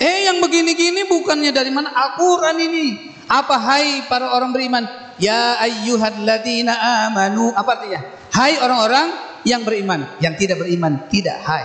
Eh 0.00 0.26
yang 0.26 0.40
begini-gini 0.40 1.06
bukannya 1.06 1.52
dari 1.52 1.70
mana? 1.70 1.92
Al-Quran 1.92 2.56
ini. 2.60 2.86
Apa 3.28 3.56
hai 3.60 4.04
para 4.08 4.32
orang 4.32 4.52
beriman? 4.52 4.84
Ya 5.20 5.60
ayyuhalladzina 5.60 7.08
amanu. 7.08 7.52
Apa 7.52 7.80
artinya? 7.80 8.00
Hai 8.32 8.58
orang-orang 8.58 9.12
yang 9.44 9.62
beriman. 9.62 10.08
Yang 10.18 10.34
tidak 10.44 10.64
beriman 10.64 11.06
tidak 11.12 11.38
hai. 11.44 11.64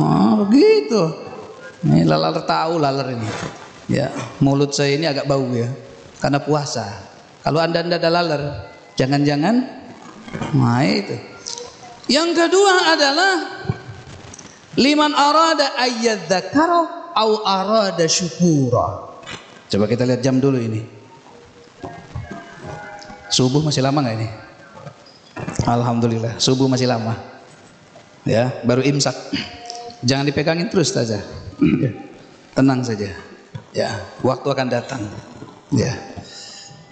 Oh, 0.00 0.44
begitu. 0.44 1.02
Ini 1.86 2.02
lalar 2.02 2.42
tahu 2.42 2.82
lalar 2.82 3.14
ini. 3.14 3.28
Ya, 3.86 4.10
mulut 4.42 4.74
saya 4.74 4.98
ini 4.98 5.06
agak 5.06 5.30
bau 5.30 5.46
ya. 5.54 5.70
Karena 6.18 6.42
puasa. 6.42 7.06
Kalau 7.46 7.62
Anda-anda 7.62 8.02
ada 8.02 8.10
lalar, 8.10 8.42
jangan-jangan 8.98 9.62
nah 10.58 10.82
itu. 10.82 11.35
Yang 12.06 12.30
kedua 12.38 12.74
adalah 12.94 13.34
liman 14.78 15.10
arada 15.10 15.74
ayyadzakara 15.74 17.12
au 17.18 17.42
arada 17.42 18.06
syukura. 18.06 19.18
Coba 19.66 19.90
kita 19.90 20.06
lihat 20.06 20.22
jam 20.22 20.38
dulu 20.38 20.62
ini. 20.62 20.86
Subuh 23.26 23.58
masih 23.58 23.82
lama 23.82 23.98
nggak 24.06 24.16
ini? 24.22 24.28
Alhamdulillah, 25.66 26.38
subuh 26.38 26.70
masih 26.70 26.86
lama. 26.86 27.18
Ya, 28.22 28.62
baru 28.62 28.86
imsak. 28.86 29.14
Jangan 30.06 30.30
dipegangin 30.30 30.70
terus 30.70 30.94
saja. 30.94 31.18
Ya, 31.58 31.90
tenang 32.54 32.86
saja. 32.86 33.10
Ya, 33.74 33.98
waktu 34.22 34.46
akan 34.46 34.68
datang. 34.70 35.02
Ya. 35.74 35.90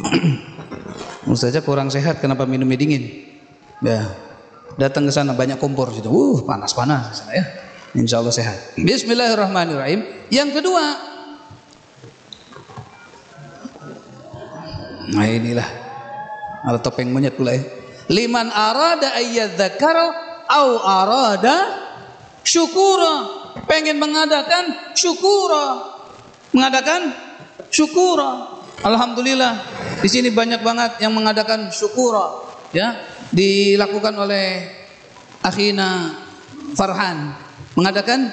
saja 1.38 1.62
kurang 1.62 1.90
sehat 1.90 2.18
kenapa 2.18 2.46
minumnya 2.50 2.74
dingin? 2.74 3.31
Ya. 3.79 4.24
Datang 4.75 5.07
ke 5.07 5.13
sana 5.15 5.39
banyak 5.39 5.59
kompor 5.63 5.95
situ. 5.95 6.11
Uh, 6.11 6.43
panas-panas 6.43 7.23
sana 7.23 7.33
ya. 7.39 7.45
Insya 7.95 8.19
Allah 8.19 8.35
sehat. 8.35 8.75
Bismillahirrahmanirrahim. 8.75 10.27
Yang 10.27 10.59
kedua, 10.59 10.85
nah 15.15 15.27
inilah 15.31 15.69
ada 16.67 16.79
topeng 16.83 17.15
monyet 17.15 17.39
pula 17.39 17.55
ya. 17.55 17.63
Liman 18.11 18.51
arada 18.51 19.15
ayyadzakara 19.15 20.07
au 20.51 20.83
arada 20.83 21.57
syukura. 22.43 23.47
Pengen 23.71 24.03
mengadakan 24.03 24.95
syukura. 24.99 25.95
Mengadakan 26.51 27.15
syukura. 27.71 28.59
Alhamdulillah 28.83 29.63
di 30.03 30.09
sini 30.11 30.35
banyak 30.35 30.67
banget 30.67 30.99
yang 30.99 31.15
mengadakan 31.15 31.71
syukura 31.71 32.43
ya 32.75 32.99
dilakukan 33.35 34.14
oleh 34.14 34.47
akhina 35.42 36.23
Farhan 36.79 37.35
mengadakan 37.75 38.31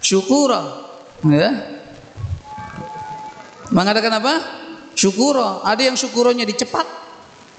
syukura 0.00 0.88
ya 1.28 1.78
mengadakan 3.68 4.16
apa 4.16 4.34
syukura 4.96 5.60
ada 5.62 5.84
yang 5.84 5.94
syukuronya 5.94 6.48
dicepat 6.48 7.00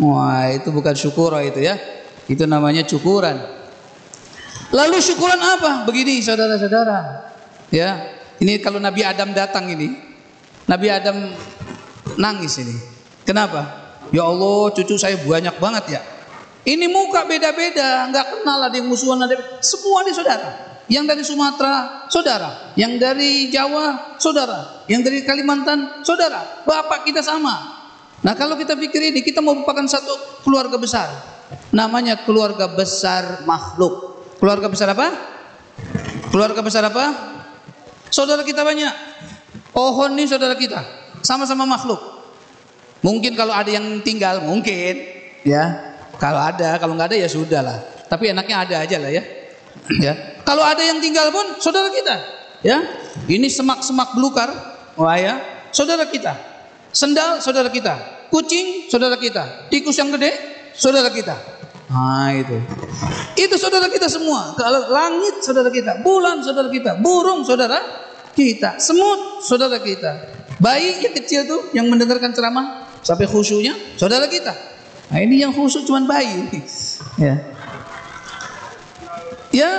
Wah, 0.01 0.49
itu 0.49 0.73
bukan 0.73 0.97
syukur 0.97 1.29
itu 1.45 1.61
ya. 1.61 1.77
Itu 2.25 2.49
namanya 2.49 2.81
cukuran. 2.81 3.37
Lalu 4.73 4.97
syukuran 4.97 5.37
apa? 5.37 5.85
Begini 5.85 6.17
saudara-saudara. 6.25 7.29
Ya, 7.69 8.17
ini 8.41 8.57
kalau 8.57 8.81
Nabi 8.81 9.05
Adam 9.05 9.29
datang 9.37 9.69
ini, 9.69 9.93
Nabi 10.65 10.87
Adam 10.89 11.37
nangis 12.17 12.57
ini. 12.57 12.73
Kenapa? 13.21 13.93
Ya 14.09 14.25
Allah, 14.25 14.73
cucu 14.73 14.97
saya 14.97 15.21
banyak 15.21 15.55
banget 15.61 16.01
ya. 16.01 16.01
Ini 16.61 16.85
muka 16.93 17.25
beda-beda, 17.25 18.05
nggak 18.13 18.25
kenal 18.37 18.69
ada 18.69 18.75
yang 18.77 18.85
musuhan 18.85 19.17
ada. 19.25 19.33
Semua 19.65 20.05
ini 20.05 20.13
saudara. 20.13 20.49
Yang 20.85 21.05
dari 21.07 21.23
Sumatera, 21.25 22.05
saudara. 22.11 22.49
Yang 22.77 22.93
dari 23.01 23.31
Jawa, 23.49 24.17
saudara. 24.21 24.85
Yang 24.85 25.01
dari 25.09 25.19
Kalimantan, 25.25 26.05
saudara. 26.05 26.61
Bapak 26.67 27.07
kita 27.07 27.25
sama. 27.25 27.81
Nah 28.21 28.37
kalau 28.37 28.53
kita 28.53 28.77
pikir 28.77 29.01
ini 29.09 29.25
kita 29.25 29.41
merupakan 29.41 29.81
satu 29.89 30.43
keluarga 30.45 30.77
besar. 30.77 31.09
Namanya 31.73 32.21
keluarga 32.21 32.69
besar 32.69 33.41
makhluk. 33.49 34.21
Keluarga 34.37 34.69
besar 34.69 34.93
apa? 34.93 35.09
Keluarga 36.29 36.61
besar 36.61 36.85
apa? 36.85 37.05
Saudara 38.13 38.45
kita 38.45 38.61
banyak. 38.61 38.93
Pohon 39.73 40.13
ini 40.13 40.29
saudara 40.29 40.53
kita. 40.53 40.83
Sama-sama 41.25 41.65
makhluk. 41.65 41.97
Mungkin 43.01 43.33
kalau 43.33 43.55
ada 43.55 43.71
yang 43.71 44.03
tinggal, 44.05 44.45
mungkin. 44.45 44.93
ya. 45.41 45.90
Kalau 46.21 46.37
ada, 46.37 46.77
kalau 46.77 46.93
nggak 46.93 47.09
ada 47.09 47.17
ya 47.17 47.25
sudah 47.25 47.65
lah. 47.65 47.77
Tapi 48.05 48.29
enaknya 48.29 48.61
ada 48.61 48.75
aja 48.85 49.01
lah 49.01 49.09
ya. 49.09 49.25
ya. 50.05 50.13
Kalau 50.45 50.61
ada 50.61 50.85
yang 50.85 51.01
tinggal 51.01 51.33
pun 51.33 51.57
saudara 51.57 51.89
kita. 51.89 52.15
Ya. 52.61 52.77
Ini 53.25 53.49
semak-semak 53.49 54.13
belukar. 54.13 54.53
Wah 55.01 55.17
ya. 55.17 55.41
Saudara 55.73 56.05
kita. 56.05 56.51
Sendal 56.91 57.39
saudara 57.39 57.71
kita, 57.71 58.27
kucing 58.27 58.91
saudara 58.91 59.15
kita, 59.15 59.71
tikus 59.71 59.95
yang 59.95 60.11
gede 60.11 60.35
saudara 60.75 61.07
kita. 61.07 61.39
Nah 61.87 62.35
itu. 62.35 62.59
Itu 63.39 63.55
saudara 63.55 63.87
kita 63.87 64.11
semua. 64.11 64.51
Kalau 64.59 64.91
langit 64.91 65.39
saudara 65.39 65.71
kita, 65.71 66.03
bulan 66.03 66.43
saudara 66.43 66.67
kita, 66.67 66.99
burung 66.99 67.47
saudara 67.47 67.79
kita, 68.35 68.75
semut 68.75 69.39
saudara 69.39 69.79
kita. 69.79 70.43
Bayi 70.59 70.99
yang 70.99 71.15
kecil 71.15 71.47
tuh 71.47 71.61
yang 71.71 71.87
mendengarkan 71.87 72.35
ceramah 72.35 72.91
sampai 72.99 73.23
khusyuknya 73.23 73.73
saudara 73.95 74.27
kita. 74.27 74.51
Nah 75.11 75.19
ini 75.19 75.43
yang 75.43 75.51
khusyuk 75.51 75.83
cuma 75.83 75.99
bayi. 76.07 76.47
Ya. 77.19 77.35
Ya, 79.51 79.71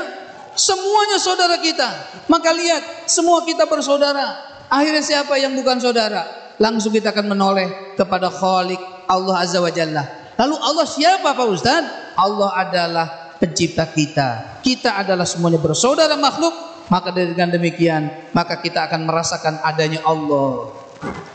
semuanya 0.52 1.16
saudara 1.16 1.56
kita. 1.56 1.88
Maka 2.28 2.52
lihat, 2.52 3.08
semua 3.08 3.40
kita 3.48 3.64
bersaudara. 3.64 4.36
Akhirnya 4.68 5.00
siapa 5.00 5.40
yang 5.40 5.56
bukan 5.56 5.80
saudara? 5.80 6.52
Langsung 6.60 6.92
kita 6.92 7.16
akan 7.16 7.32
menoleh 7.32 7.96
kepada 7.96 8.28
Khalik 8.28 9.08
Allah 9.08 9.40
Azza 9.40 9.64
wa 9.64 9.72
Jalla. 9.72 10.04
Lalu 10.36 10.56
Allah 10.60 10.86
siapa 10.86 11.32
Pak 11.32 11.48
Ustaz? 11.48 11.82
Allah 12.12 12.50
adalah 12.52 13.06
pencipta 13.40 13.88
kita. 13.88 14.60
Kita 14.60 15.00
adalah 15.00 15.24
semuanya 15.24 15.56
bersaudara 15.56 16.12
makhluk. 16.20 16.52
Maka 16.92 17.08
dengan 17.08 17.48
demikian, 17.48 18.32
maka 18.36 18.60
kita 18.60 18.84
akan 18.84 19.08
merasakan 19.08 19.64
adanya 19.64 20.04
Allah. 20.04 20.76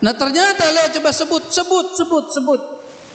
Nah 0.06 0.14
ternyata 0.14 0.70
lihat 0.70 0.94
coba 0.94 1.10
sebut, 1.10 1.50
sebut, 1.50 1.98
sebut, 1.98 2.26
sebut. 2.30 2.62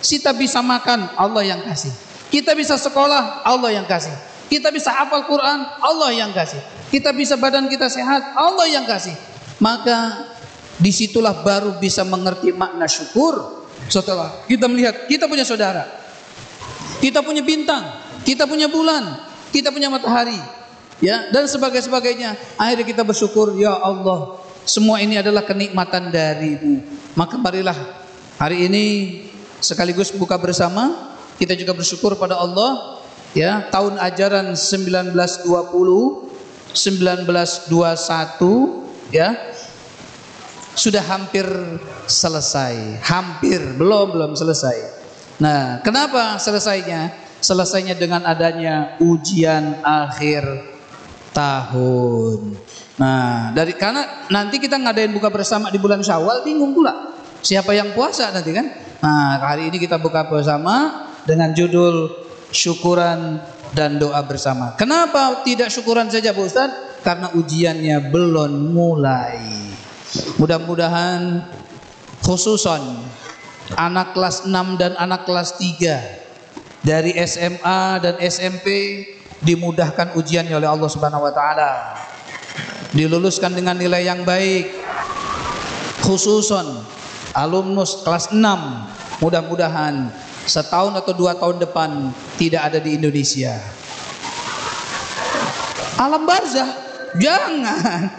Kita 0.02 0.34
bisa 0.34 0.58
makan, 0.60 1.14
Allah 1.14 1.42
yang 1.46 1.62
kasih. 1.62 1.94
Kita 2.28 2.58
bisa 2.58 2.74
sekolah, 2.74 3.46
Allah 3.46 3.70
yang 3.70 3.86
kasih. 3.86 4.12
Kita 4.50 4.68
bisa 4.68 4.92
hafal 4.92 5.24
Quran, 5.24 5.64
Allah 5.80 6.10
yang 6.12 6.34
kasih. 6.34 6.60
Kita 6.92 7.14
bisa 7.14 7.40
badan 7.40 7.72
kita 7.72 7.88
sehat, 7.88 8.36
Allah 8.36 8.68
yang 8.68 8.84
kasih. 8.84 9.16
Maka 9.62 10.28
di 10.76 10.92
situlah 10.92 11.40
baru 11.40 11.78
bisa 11.80 12.04
mengerti 12.04 12.52
makna 12.52 12.84
syukur. 12.84 13.64
Setelah 13.88 14.44
kita 14.50 14.68
melihat, 14.68 15.08
kita 15.08 15.24
punya 15.30 15.46
saudara. 15.46 15.88
Kita 17.00 17.24
punya 17.24 17.40
bintang, 17.40 17.82
kita 18.22 18.44
punya 18.44 18.68
bulan, 18.68 19.22
kita 19.50 19.72
punya 19.72 19.88
matahari. 19.88 20.36
Ya, 21.02 21.32
dan 21.34 21.50
sebagainya. 21.50 22.38
Akhirnya 22.54 22.86
kita 22.86 23.02
bersyukur, 23.02 23.58
ya 23.58 23.74
Allah, 23.74 24.38
semua 24.62 25.02
ini 25.02 25.18
adalah 25.18 25.42
kenikmatan 25.42 26.14
darimu. 26.14 26.78
Maka 27.18 27.34
marilah 27.40 27.74
hari 28.38 28.70
ini 28.70 28.84
sekaligus 29.62 30.10
buka 30.12 30.36
bersama. 30.36 31.14
Kita 31.38 31.56
juga 31.56 31.72
bersyukur 31.72 32.18
pada 32.18 32.36
Allah. 32.36 33.00
Ya, 33.32 33.64
tahun 33.72 33.96
ajaran 33.96 34.52
1920 34.52 35.16
1921 36.72 37.72
ya 39.08 39.32
sudah 40.72 41.04
hampir 41.04 41.44
selesai. 42.08 43.00
Hampir, 43.04 43.60
belum 43.76 44.12
belum 44.12 44.32
selesai. 44.36 44.76
Nah, 45.40 45.80
kenapa 45.84 46.40
selesainya? 46.40 47.12
Selesainya 47.42 47.98
dengan 47.98 48.22
adanya 48.22 48.96
ujian 49.02 49.82
akhir 49.82 50.44
tahun. 51.34 52.54
Nah, 53.00 53.50
dari 53.50 53.74
karena 53.74 54.28
nanti 54.30 54.62
kita 54.62 54.78
ngadain 54.78 55.10
buka 55.10 55.32
bersama 55.32 55.72
di 55.72 55.80
bulan 55.80 56.00
Syawal 56.04 56.46
bingung 56.46 56.70
pula. 56.76 57.12
Siapa 57.42 57.74
yang 57.74 57.90
puasa 57.96 58.30
nanti 58.30 58.54
kan? 58.54 58.70
Nah, 59.02 59.42
hari 59.42 59.66
ini 59.66 59.82
kita 59.82 59.98
buka 59.98 60.22
bersama 60.30 61.10
dengan 61.26 61.50
judul 61.50 62.06
syukuran 62.54 63.42
dan 63.74 63.98
doa 63.98 64.22
bersama. 64.22 64.78
Kenapa 64.78 65.42
tidak 65.42 65.74
syukuran 65.74 66.06
saja 66.06 66.30
Pak 66.30 66.44
Ustaz? 66.46 66.70
Karena 67.02 67.34
ujiannya 67.34 67.98
belum 68.14 68.70
mulai. 68.70 69.42
Mudah-mudahan 70.38 71.42
khususon 72.22 73.02
anak 73.74 74.14
kelas 74.14 74.46
6 74.46 74.78
dan 74.78 74.94
anak 74.94 75.26
kelas 75.26 75.58
3 75.58 76.86
dari 76.86 77.18
SMA 77.26 77.98
dan 77.98 78.14
SMP 78.22 78.66
dimudahkan 79.42 80.14
ujiannya 80.14 80.54
oleh 80.54 80.70
Allah 80.70 80.86
Subhanahu 80.86 81.26
wa 81.26 81.34
taala 81.34 81.98
diluluskan 82.94 83.50
dengan 83.50 83.74
nilai 83.74 84.06
yang 84.06 84.22
baik 84.22 84.70
khususon 86.06 87.01
alumnus 87.32 88.04
kelas 88.04 88.32
6 88.32 89.20
mudah-mudahan 89.20 90.12
setahun 90.46 90.98
atau 90.98 91.12
dua 91.14 91.38
tahun 91.38 91.62
depan 91.62 92.10
tidak 92.36 92.72
ada 92.72 92.78
di 92.82 92.98
Indonesia. 92.98 93.54
Alam 95.98 96.26
barzah 96.26 96.70
jangan. 97.16 98.10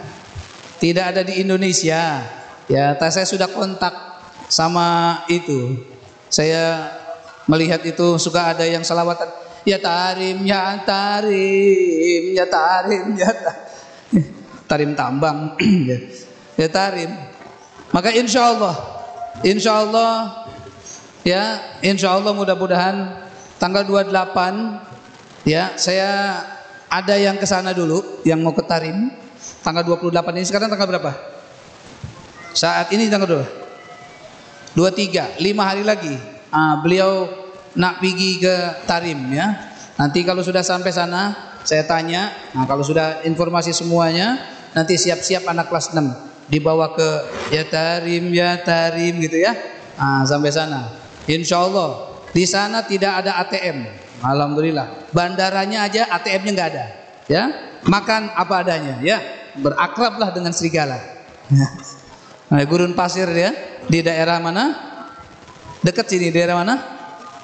Tidak 0.80 1.04
ada 1.04 1.24
di 1.24 1.40
Indonesia. 1.40 2.24
Ya 2.68 2.86
saya 2.96 3.28
sudah 3.28 3.48
kontak 3.48 3.92
sama 4.48 5.20
itu. 5.28 5.80
Saya 6.28 6.92
melihat 7.44 7.80
itu 7.84 8.16
suka 8.16 8.56
ada 8.56 8.64
yang 8.64 8.80
salawatan 8.84 9.28
ya 9.64 9.80
tarim 9.80 10.44
ya 10.44 10.80
tarim 10.84 12.24
ya 12.36 12.44
tarim 12.48 13.04
ya 13.16 13.32
tarim 13.32 13.64
tarim 14.68 14.90
tambang 14.96 15.56
ya. 15.88 15.98
ya 16.56 16.68
tarim. 16.72 17.12
Maka 17.92 18.10
insya 18.10 18.50
Allah 18.56 18.93
insya 19.42 19.82
Allah 19.82 20.46
ya 21.26 21.58
insya 21.80 22.14
Allah 22.14 22.30
mudah-mudahan 22.36 23.26
tanggal 23.58 23.82
28 23.82 25.48
ya 25.48 25.74
saya 25.74 26.38
ada 26.94 27.14
yang 27.18 27.34
ke 27.34 27.46
sana 27.48 27.74
dulu 27.74 28.22
yang 28.22 28.38
mau 28.38 28.54
ke 28.54 28.62
tarim. 28.62 29.10
Tanggal 29.66 29.82
28 29.82 30.38
ini 30.38 30.46
sekarang 30.46 30.70
tanggal 30.70 30.86
berapa? 30.86 31.10
Saat 32.54 32.94
ini 32.94 33.10
tanggal 33.10 33.26
berapa? 33.26 33.48
23 34.78 35.42
5 35.42 35.68
hari 35.68 35.82
lagi. 35.82 36.14
Ah, 36.54 36.78
beliau 36.78 37.26
nak 37.74 37.98
pergi 37.98 38.38
ke 38.38 38.54
tarim 38.86 39.26
ya. 39.34 39.74
Nanti 39.98 40.22
kalau 40.22 40.46
sudah 40.46 40.62
sampai 40.62 40.94
sana 40.94 41.34
saya 41.66 41.82
tanya. 41.82 42.30
Nah 42.54 42.62
kalau 42.70 42.86
sudah 42.86 43.26
informasi 43.26 43.74
semuanya 43.74 44.38
nanti 44.70 44.94
siap-siap 44.94 45.50
anak 45.50 45.70
kelas 45.70 45.90
6 45.90 46.33
dibawa 46.48 46.92
ke 46.92 47.08
ya 47.54 47.64
tarim 47.64 48.32
ya 48.32 48.60
tarim 48.60 49.20
gitu 49.20 49.40
ya. 49.40 49.52
Nah, 49.94 50.26
sampai 50.26 50.50
sana. 50.50 50.90
Insya 51.24 51.62
Allah 51.64 52.20
di 52.34 52.44
sana 52.44 52.84
tidak 52.84 53.24
ada 53.24 53.40
ATM 53.46 53.86
Alhamdulillah. 54.24 55.12
Bandaranya 55.12 55.84
aja 55.86 56.08
ATM-nya 56.08 56.52
nggak 56.52 56.68
ada 56.74 56.84
ya. 57.28 57.42
Makan 57.84 58.32
apa 58.32 58.54
adanya 58.64 59.00
ya. 59.04 59.20
Berakrablah 59.54 60.32
dengan 60.32 60.52
serigala. 60.52 60.98
Nah, 62.44 62.60
gurun 62.68 62.92
pasir 62.92 63.26
ya 63.34 63.50
di 63.88 64.04
daerah 64.04 64.38
mana? 64.38 64.76
Dekat 65.80 66.06
sini 66.06 66.28
daerah 66.30 66.60
mana? 66.60 66.76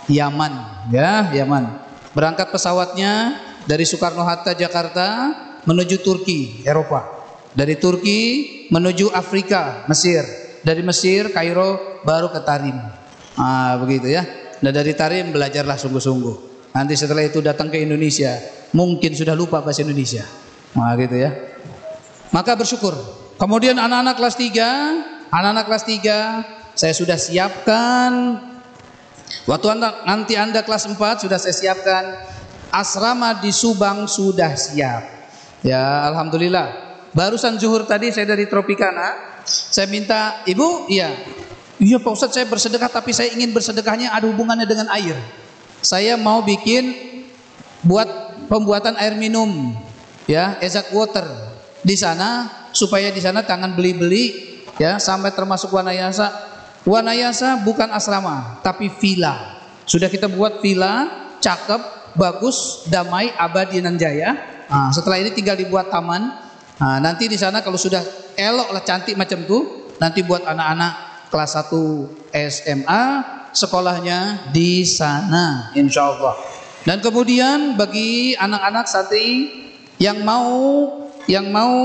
Yaman 0.07 0.53
ya 0.93 1.33
Yaman. 1.35 1.67
Berangkat 2.15 2.53
pesawatnya 2.53 3.35
dari 3.65 3.89
Soekarno 3.89 4.23
Hatta 4.23 4.55
Jakarta 4.55 5.35
menuju 5.65 6.05
Turki 6.05 6.63
Eropa 6.63 7.20
dari 7.55 7.75
Turki 7.79 8.19
menuju 8.71 9.11
Afrika, 9.11 9.85
Mesir. 9.91 10.23
Dari 10.61 10.85
Mesir, 10.85 11.33
Kairo, 11.33 12.01
baru 12.05 12.29
ke 12.29 12.41
Tarim. 12.45 12.77
Ah, 13.35 13.81
begitu 13.81 14.13
ya. 14.13 14.23
Nah 14.61 14.69
dari 14.69 14.93
Tarim 14.93 15.33
belajarlah 15.33 15.81
sungguh-sungguh. 15.81 16.69
Nanti 16.77 16.95
setelah 16.95 17.25
itu 17.27 17.43
datang 17.43 17.73
ke 17.73 17.83
Indonesia, 17.83 18.39
mungkin 18.77 19.17
sudah 19.17 19.35
lupa 19.35 19.59
bahasa 19.59 19.83
Indonesia. 19.83 20.23
Nah, 20.77 20.95
gitu 20.95 21.19
ya. 21.19 21.35
Maka 22.31 22.55
bersyukur. 22.55 22.95
Kemudian 23.41 23.75
anak-anak 23.75 24.15
kelas 24.21 24.37
3, 24.39 25.33
anak-anak 25.35 25.65
kelas 25.67 25.85
3, 25.89 26.79
saya 26.79 26.95
sudah 26.95 27.19
siapkan 27.19 28.39
waktu 29.51 29.67
anda, 29.73 30.07
nanti 30.07 30.39
Anda 30.39 30.63
kelas 30.63 30.87
4 30.87 31.27
sudah 31.27 31.39
saya 31.41 31.57
siapkan 31.57 32.05
asrama 32.71 33.35
di 33.43 33.51
Subang 33.51 34.07
sudah 34.07 34.55
siap. 34.55 35.03
Ya, 35.67 36.07
alhamdulillah. 36.07 36.90
Barusan 37.11 37.59
zuhur 37.59 37.87
tadi 37.91 38.15
saya 38.15 38.31
dari 38.31 38.47
Tropicana, 38.47 39.41
saya 39.47 39.91
minta, 39.91 40.47
"Ibu, 40.47 40.87
iya. 40.87 41.11
Iya 41.81 41.97
Pak 41.97 42.13
Ustadz 42.13 42.37
saya 42.37 42.45
bersedekah 42.45 42.93
tapi 42.93 43.17
saya 43.17 43.33
ingin 43.33 43.57
bersedekahnya 43.57 44.13
ada 44.13 44.29
hubungannya 44.29 44.69
dengan 44.69 44.93
air. 44.93 45.17
Saya 45.81 46.21
mau 46.21 46.45
bikin 46.45 46.93
buat 47.81 48.05
pembuatan 48.53 49.01
air 49.01 49.17
minum 49.17 49.73
ya, 50.29 50.61
exact 50.61 50.93
water 50.93 51.25
di 51.81 51.97
sana 51.97 52.53
supaya 52.77 53.09
di 53.09 53.25
sana 53.25 53.41
tangan 53.41 53.73
beli-beli 53.73 54.61
ya 54.77 55.01
sampai 55.01 55.33
termasuk 55.33 55.73
Wanayasa. 55.73 56.53
Wanayasa 56.85 57.65
bukan 57.65 57.89
asrama 57.97 58.61
tapi 58.61 58.93
villa. 59.01 59.57
Sudah 59.89 60.13
kita 60.13 60.29
buat 60.29 60.61
villa, 60.61 61.09
cakep, 61.41 62.13
bagus, 62.13 62.85
damai, 62.93 63.33
abadi 63.41 63.81
dan 63.81 63.97
jaya. 63.97 64.37
Nah, 64.69 64.93
setelah 64.93 65.17
ini 65.17 65.33
tinggal 65.33 65.57
dibuat 65.57 65.89
taman 65.89 66.50
Nah, 66.81 66.97
nanti 66.97 67.29
di 67.29 67.37
sana 67.37 67.61
kalau 67.61 67.77
sudah 67.77 68.01
elok 68.41 68.73
lah 68.73 68.81
cantik 68.81 69.13
macam 69.13 69.45
tuh, 69.45 69.93
nanti 70.01 70.25
buat 70.25 70.49
anak-anak 70.49 71.29
kelas 71.29 71.53
1 71.69 72.33
SMA 72.49 73.05
sekolahnya 73.53 74.49
di 74.49 74.89
sana 74.89 75.77
insya 75.77 76.09
Allah. 76.09 76.35
Dan 76.89 77.05
kemudian 77.05 77.77
bagi 77.77 78.33
anak-anak 78.33 78.89
santri 78.89 79.53
yang 80.01 80.25
mau 80.25 80.89
yang 81.29 81.53
mau 81.53 81.77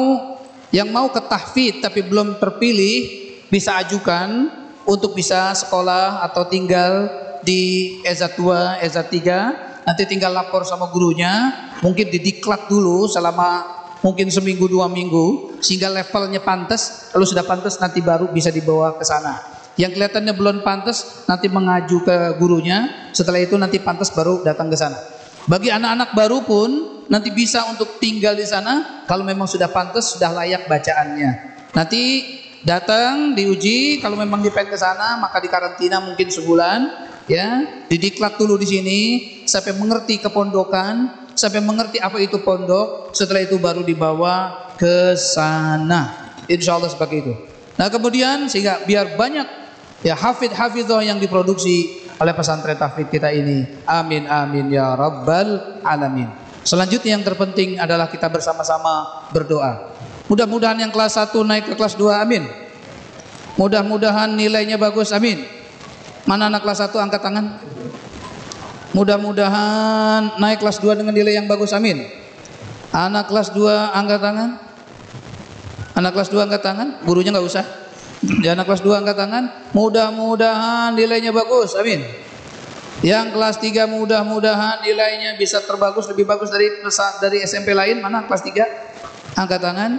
yang 0.72 0.88
mau 0.88 1.12
ke 1.12 1.20
tahfidz 1.28 1.84
tapi 1.84 2.08
belum 2.08 2.40
terpilih 2.40 3.28
bisa 3.52 3.76
ajukan 3.84 4.48
untuk 4.88 5.12
bisa 5.12 5.52
sekolah 5.52 6.24
atau 6.24 6.48
tinggal 6.48 7.12
di 7.44 8.00
EZA 8.08 8.32
2, 8.32 8.80
EZA 8.82 9.04
3 9.04 9.86
nanti 9.86 10.04
tinggal 10.10 10.34
lapor 10.34 10.66
sama 10.66 10.90
gurunya, 10.90 11.54
mungkin 11.86 12.10
didiklat 12.10 12.66
dulu 12.66 13.06
selama 13.06 13.85
mungkin 14.06 14.30
seminggu 14.30 14.70
dua 14.70 14.86
minggu 14.86 15.58
sehingga 15.66 15.90
levelnya 15.90 16.46
pantas, 16.46 17.10
kalau 17.10 17.26
sudah 17.26 17.42
pantas 17.42 17.82
nanti 17.82 18.06
baru 18.06 18.30
bisa 18.30 18.54
dibawa 18.54 18.94
ke 18.94 19.02
sana. 19.02 19.42
Yang 19.82 19.98
kelihatannya 19.98 20.34
belum 20.38 20.62
pantas 20.62 21.26
nanti 21.26 21.50
mengaju 21.50 22.06
ke 22.06 22.18
gurunya, 22.38 23.10
setelah 23.10 23.42
itu 23.42 23.58
nanti 23.58 23.82
pantas 23.82 24.14
baru 24.14 24.46
datang 24.46 24.70
ke 24.70 24.78
sana. 24.78 25.02
Bagi 25.50 25.74
anak-anak 25.74 26.14
baru 26.14 26.46
pun 26.46 26.70
nanti 27.10 27.34
bisa 27.34 27.66
untuk 27.66 27.98
tinggal 27.98 28.38
di 28.38 28.46
sana 28.46 29.04
kalau 29.10 29.26
memang 29.26 29.50
sudah 29.50 29.74
pantas, 29.74 30.14
sudah 30.14 30.30
layak 30.38 30.70
bacaannya. 30.70 31.58
Nanti 31.74 32.02
datang 32.62 33.34
diuji 33.34 34.00
kalau 34.06 34.18
memang 34.18 34.42
dipengen 34.42 34.74
ke 34.74 34.78
sana 34.78 35.18
maka 35.22 35.38
dikarantina 35.38 36.02
mungkin 36.02 36.34
sebulan 36.34 37.10
ya 37.30 37.62
didiklat 37.86 38.42
dulu 38.42 38.58
di 38.58 38.66
sini 38.66 39.00
sampai 39.46 39.78
mengerti 39.78 40.18
kepondokan 40.18 41.25
sampai 41.36 41.62
mengerti 41.62 42.02
apa 42.02 42.18
itu 42.18 42.42
pondok 42.42 43.12
setelah 43.12 43.44
itu 43.44 43.60
baru 43.60 43.84
dibawa 43.84 44.72
ke 44.80 45.14
sana 45.20 46.34
insya 46.50 46.80
Allah 46.80 46.90
seperti 46.90 47.16
itu 47.22 47.34
nah 47.76 47.92
kemudian 47.92 48.48
sehingga 48.48 48.82
biar 48.88 49.20
banyak 49.20 49.48
ya 50.02 50.16
hafid 50.16 50.56
hafidhah 50.56 51.04
yang 51.04 51.20
diproduksi 51.20 52.08
oleh 52.16 52.32
pesantren 52.32 52.80
tahfidz 52.80 53.12
kita 53.12 53.30
ini 53.36 53.84
amin 53.84 54.26
amin 54.32 54.72
ya 54.72 54.96
rabbal 54.96 55.84
alamin 55.84 56.32
selanjutnya 56.64 57.20
yang 57.20 57.24
terpenting 57.28 57.76
adalah 57.78 58.08
kita 58.08 58.32
bersama-sama 58.32 59.28
berdoa 59.36 59.96
Mudah-mudahan 60.26 60.82
yang 60.82 60.90
kelas 60.90 61.22
1 61.22 61.38
naik 61.46 61.64
ke 61.70 61.74
kelas 61.78 61.94
2 61.94 62.10
amin. 62.26 62.50
Mudah-mudahan 63.62 64.34
nilainya 64.34 64.82
bagus 64.82 65.14
amin. 65.14 65.46
Mana 66.26 66.50
anak 66.50 66.66
kelas 66.66 66.82
1 66.82 66.98
angkat 66.98 67.22
tangan? 67.22 67.62
Mudah-mudahan 68.96 70.40
naik 70.40 70.64
kelas 70.64 70.80
2 70.80 70.96
dengan 70.96 71.12
nilai 71.12 71.36
yang 71.36 71.52
bagus 71.52 71.76
amin. 71.76 72.08
Anak 72.96 73.28
kelas 73.28 73.52
2 73.52 73.92
angkat 73.92 74.24
tangan? 74.24 74.50
Anak 76.00 76.16
kelas 76.16 76.32
2 76.32 76.48
angkat 76.48 76.64
tangan? 76.64 77.04
Gurunya 77.04 77.36
nggak 77.36 77.44
usah. 77.44 77.68
Di 78.24 78.48
anak 78.48 78.72
kelas 78.72 78.80
2 78.80 79.04
angkat 79.04 79.20
tangan? 79.20 79.44
Mudah-mudahan 79.76 80.96
nilainya 80.96 81.36
bagus 81.36 81.76
amin. 81.76 82.08
Yang 83.04 83.36
kelas 83.36 83.56
3 83.60 83.84
mudah-mudahan 83.92 84.80
nilainya 84.88 85.36
bisa 85.36 85.60
terbagus 85.60 86.08
lebih 86.08 86.24
bagus 86.24 86.48
dari 86.48 86.80
dari 87.20 87.44
SMP 87.44 87.76
lain. 87.76 88.00
Mana 88.00 88.24
kelas 88.24 88.48
3? 88.48 89.36
Angkat 89.36 89.60
tangan. 89.60 89.92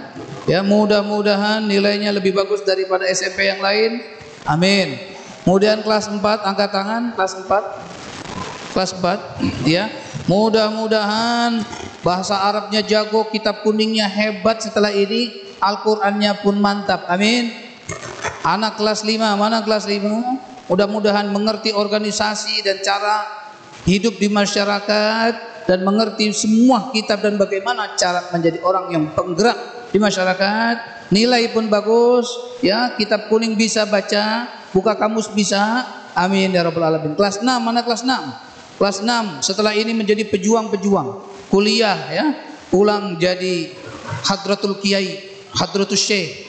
Ya, 0.49 0.65
mudah-mudahan 0.65 1.69
nilainya 1.69 2.09
lebih 2.09 2.33
bagus 2.33 2.65
daripada 2.65 3.05
SMP 3.05 3.45
yang 3.45 3.61
lain. 3.61 4.01
Amin. 4.49 4.97
Kemudian 5.45 5.85
kelas 5.85 6.09
4 6.09 6.17
angkat 6.49 6.73
tangan, 6.73 7.13
kelas 7.13 7.45
4. 7.45 7.96
Kelas 8.77 8.93
4, 8.93 9.65
ya. 9.65 9.89
Mudah-mudahan 10.29 11.65
bahasa 12.05 12.37
Arabnya 12.45 12.85
jago, 12.85 13.25
kitab 13.33 13.65
kuningnya 13.65 14.05
hebat 14.05 14.61
setelah 14.61 14.93
ini, 14.93 15.33
Al-Qur'annya 15.57 16.45
pun 16.45 16.61
mantap. 16.61 17.09
Amin. 17.09 17.49
Anak 18.45 18.77
kelas 18.77 19.01
5, 19.01 19.33
mana 19.33 19.65
kelas 19.65 19.89
5? 19.89 20.69
Mudah-mudahan 20.69 21.25
mengerti 21.33 21.73
organisasi 21.73 22.61
dan 22.61 22.77
cara 22.85 23.25
hidup 23.89 24.21
di 24.21 24.29
masyarakat 24.29 25.65
dan 25.65 25.81
mengerti 25.81 26.29
semua 26.37 26.93
kitab 26.93 27.25
dan 27.25 27.33
bagaimana 27.33 27.97
cara 27.97 28.29
menjadi 28.29 28.61
orang 28.61 28.93
yang 28.93 29.09
penggerak 29.17 29.89
di 29.89 29.97
masyarakat. 29.97 31.09
Nilai 31.09 31.49
pun 31.49 31.65
bagus, 31.65 32.29
ya 32.61 32.93
kitab 32.93 33.25
kuning 33.25 33.57
bisa 33.57 33.89
baca, 33.89 34.45
buka 34.69 34.93
kamus 34.93 35.33
bisa. 35.33 35.81
Amin 36.13 36.53
ya 36.53 36.61
rabbal 36.61 36.93
alamin. 36.93 37.17
Kelas 37.17 37.41
6 37.41 37.47
mana 37.57 37.81
kelas 37.81 38.05
6? 38.05 38.46
Kelas 38.77 39.01
6 39.01 39.41
setelah 39.41 39.73
ini 39.73 39.93
menjadi 39.97 40.21
pejuang-pejuang, 40.29 41.25
kuliah 41.49 41.97
ya, 42.13 42.25
pulang 42.69 43.17
jadi 43.17 43.73
hadratul 44.21 44.77
kiai, 44.77 45.17
hadratul 45.57 45.97
syekh. 45.97 46.45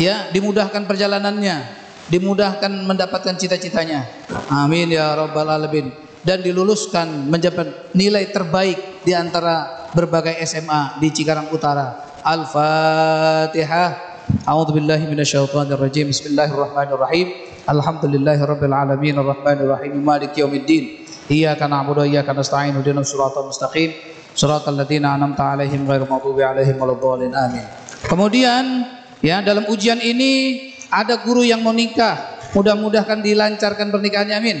Ya, 0.00 0.26
dimudahkan 0.34 0.88
perjalanannya, 0.88 1.62
dimudahkan 2.10 2.72
mendapatkan 2.82 3.38
cita-citanya. 3.38 4.08
Amin 4.50 4.90
ya 4.90 5.14
rabbal 5.14 5.46
alamin 5.46 5.92
dan 6.22 6.38
diluluskan 6.42 7.28
mendapat 7.28 7.92
nilai 7.94 8.30
terbaik 8.30 9.02
di 9.02 9.12
antara 9.12 9.86
berbagai 9.92 10.38
SMA 10.46 11.02
di 11.02 11.10
Cikarang 11.10 11.50
Utara. 11.50 12.18
Al-Fatihah. 12.22 14.14
A'udzu 14.46 14.78
billahi 14.78 15.10
minasyaitonir 15.10 15.78
rajim. 15.78 16.14
Bismillahirrahmanirrahim. 16.14 17.50
Alhamdulillahirabbil 17.66 18.74
alamin 18.74 19.18
arrahmanir 19.18 19.66
rahim 19.66 19.98
maliki 19.98 20.40
yaumiddin. 20.40 21.01
Iyyaka 21.30 21.70
na'budu 21.70 22.02
wa 22.02 22.06
iyyaka 22.08 22.34
nasta'in 22.34 22.74
ihdinas 22.78 23.10
siratal 23.10 23.46
mustaqim. 23.46 23.94
Siratal 24.32 24.74
ladzina 24.74 25.14
an'amta 25.14 25.54
'alaihim 25.54 25.86
ghairil 25.86 26.08
maghdubi 26.08 26.42
'alaihim 26.42 26.76
waladdallin. 26.80 27.32
Amin. 27.36 27.62
Kemudian 28.08 28.88
ya 29.22 29.38
dalam 29.44 29.68
ujian 29.70 30.02
ini 30.02 30.58
ada 30.90 31.20
guru 31.22 31.46
yang 31.46 31.62
mau 31.62 31.70
nikah. 31.70 32.42
Mudah-mudahan 32.52 33.24
dilancarkan 33.24 33.88
pernikahannya. 33.88 34.36
Amin. 34.36 34.58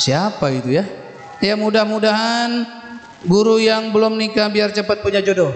Siapa 0.00 0.48
itu 0.48 0.80
ya? 0.80 0.84
Ya 1.44 1.56
mudah-mudahan 1.60 2.64
guru 3.28 3.60
yang 3.60 3.92
belum 3.92 4.16
nikah 4.16 4.48
biar 4.48 4.72
cepat 4.72 5.04
punya 5.04 5.20
jodoh. 5.20 5.52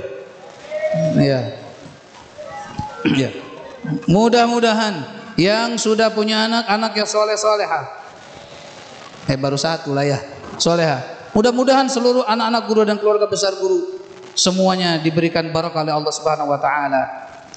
Ya. 1.17 1.57
Ya. 3.09 3.31
Mudah-mudahan 4.05 5.01
yang 5.41 5.81
sudah 5.81 6.13
punya 6.13 6.45
anak, 6.45 6.65
anak 6.69 6.93
yang 6.93 7.09
soleh 7.09 7.37
soleha. 7.41 8.04
Eh 9.25 9.39
baru 9.41 9.57
satu 9.57 9.97
lah 9.97 10.05
ya, 10.05 10.19
soleha. 10.61 11.31
Mudah-mudahan 11.35 11.91
seluruh 11.91 12.23
anak-anak 12.29 12.63
guru 12.71 12.81
dan 12.87 12.97
keluarga 13.01 13.27
besar 13.27 13.57
guru 13.59 13.99
semuanya 14.39 15.03
diberikan 15.03 15.51
barokah 15.51 15.83
oleh 15.83 15.95
Allah 15.95 16.13
Subhanahu 16.15 16.53
wa 16.53 16.61
taala. 16.61 17.03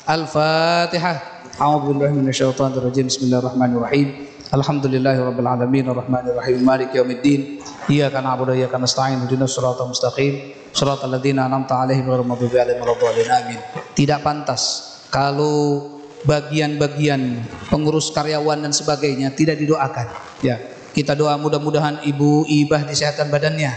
Al-Fatihah. 0.07 1.37
A'udzubillahi 1.59 2.13
minasyaitonir 2.15 2.81
rajim. 2.81 3.05
Bismillahirrahmanirrahim. 3.11 4.07
Alhamdulillahi 4.47 5.19
rabbil 5.19 5.49
alamin 5.49 5.85
arrahmanir 5.91 6.31
rahim 6.39 6.63
maliki 6.63 6.95
yaumiddin 6.95 7.59
iyyaka 7.91 8.23
na'budu 8.23 8.55
wa 8.55 8.57
iyyaka 8.57 8.79
nasta'in 8.79 9.19
ihdinas 9.27 9.51
siratal 9.51 9.91
mustaqim 9.91 10.55
siratal 10.71 11.11
ladzina 11.11 11.51
an'amta 11.51 11.83
'alaihim 11.83 12.07
ghairil 12.07 12.23
maghdubi 12.23 12.55
'alaihim 12.55 12.79
waladdallin 12.79 13.27
amin 13.27 13.59
tidak 13.91 14.23
pantas 14.23 14.87
kalau 15.11 15.99
bagian-bagian 16.23 17.43
pengurus 17.67 18.07
karyawan 18.15 18.63
dan 18.63 18.71
sebagainya 18.71 19.35
tidak 19.35 19.59
didoakan 19.59 20.07
ya 20.39 20.55
kita 20.96 21.16
doa 21.16 21.38
mudah-mudahan 21.40 22.04
ibu 22.04 22.44
ibah 22.48 22.84
disehatan 22.84 23.32
badannya 23.32 23.72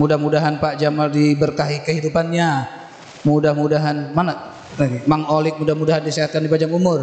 mudah-mudahan 0.00 0.62
Pak 0.62 0.78
Jamal 0.80 1.10
diberkahi 1.10 1.84
kehidupannya 1.84 2.66
mudah-mudahan 3.26 4.14
mana 4.14 4.56
Mang 5.10 5.26
Olik 5.26 5.58
mudah-mudahan 5.58 6.06
disehatan 6.06 6.46
di 6.46 6.48
panjang 6.48 6.70
umur 6.70 7.02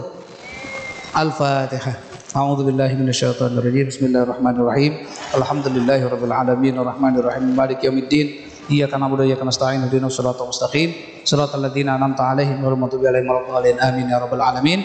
Al-Fatihah 1.12 2.16
أعوذ 2.36 2.68
بالله 2.68 3.00
من 3.00 3.08
الشيطان 3.08 3.56
الرجيم 3.56 3.96
بسم 3.96 4.12
الله 4.12 4.22
الرحمن 4.28 4.56
الرحيم 4.60 4.94
الحمد 5.40 5.68
لله 5.72 6.00
رب 6.04 6.24
العالمين 6.28 6.76
الرحمن 6.76 7.14
الرحيم 7.24 7.56
مالك 7.56 7.80
يوم 7.88 7.96
الدين 7.96 8.28
إياك 8.68 8.92
نعبد 8.92 9.20
وإياك 9.24 9.40
نستعين 9.40 9.88
اهدنا 9.88 10.12
الصراط 10.12 10.44
المستقيم 10.44 10.90
صراط 11.24 11.56
الذين 11.56 11.88
أنعمت 11.96 12.20
عليهم 12.20 12.60
غير 12.60 12.74
المغضوب 12.76 13.08
عليهم 13.08 13.28
ولا 13.32 13.40
الضالين 13.40 13.78
آمين 13.80 14.12
يا 14.12 14.20
رب 14.20 14.34
العالمين 14.36 14.80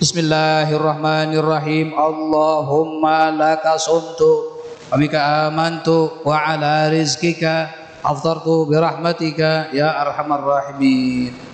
Bismillahirrahmanirrahim. 0.00 1.92
Allahumma 1.92 3.28
laka 3.28 3.76
sumtu 3.76 4.48
wa 4.88 4.96
mika 4.96 5.52
amantu 5.52 6.24
wa 6.24 6.40
ala 6.40 6.88
rizkika 6.88 7.68
aftartu 8.00 8.64
birahmatika 8.64 9.68
ya 9.76 9.92
arhamar 10.00 10.40
rahimin. 10.40 11.49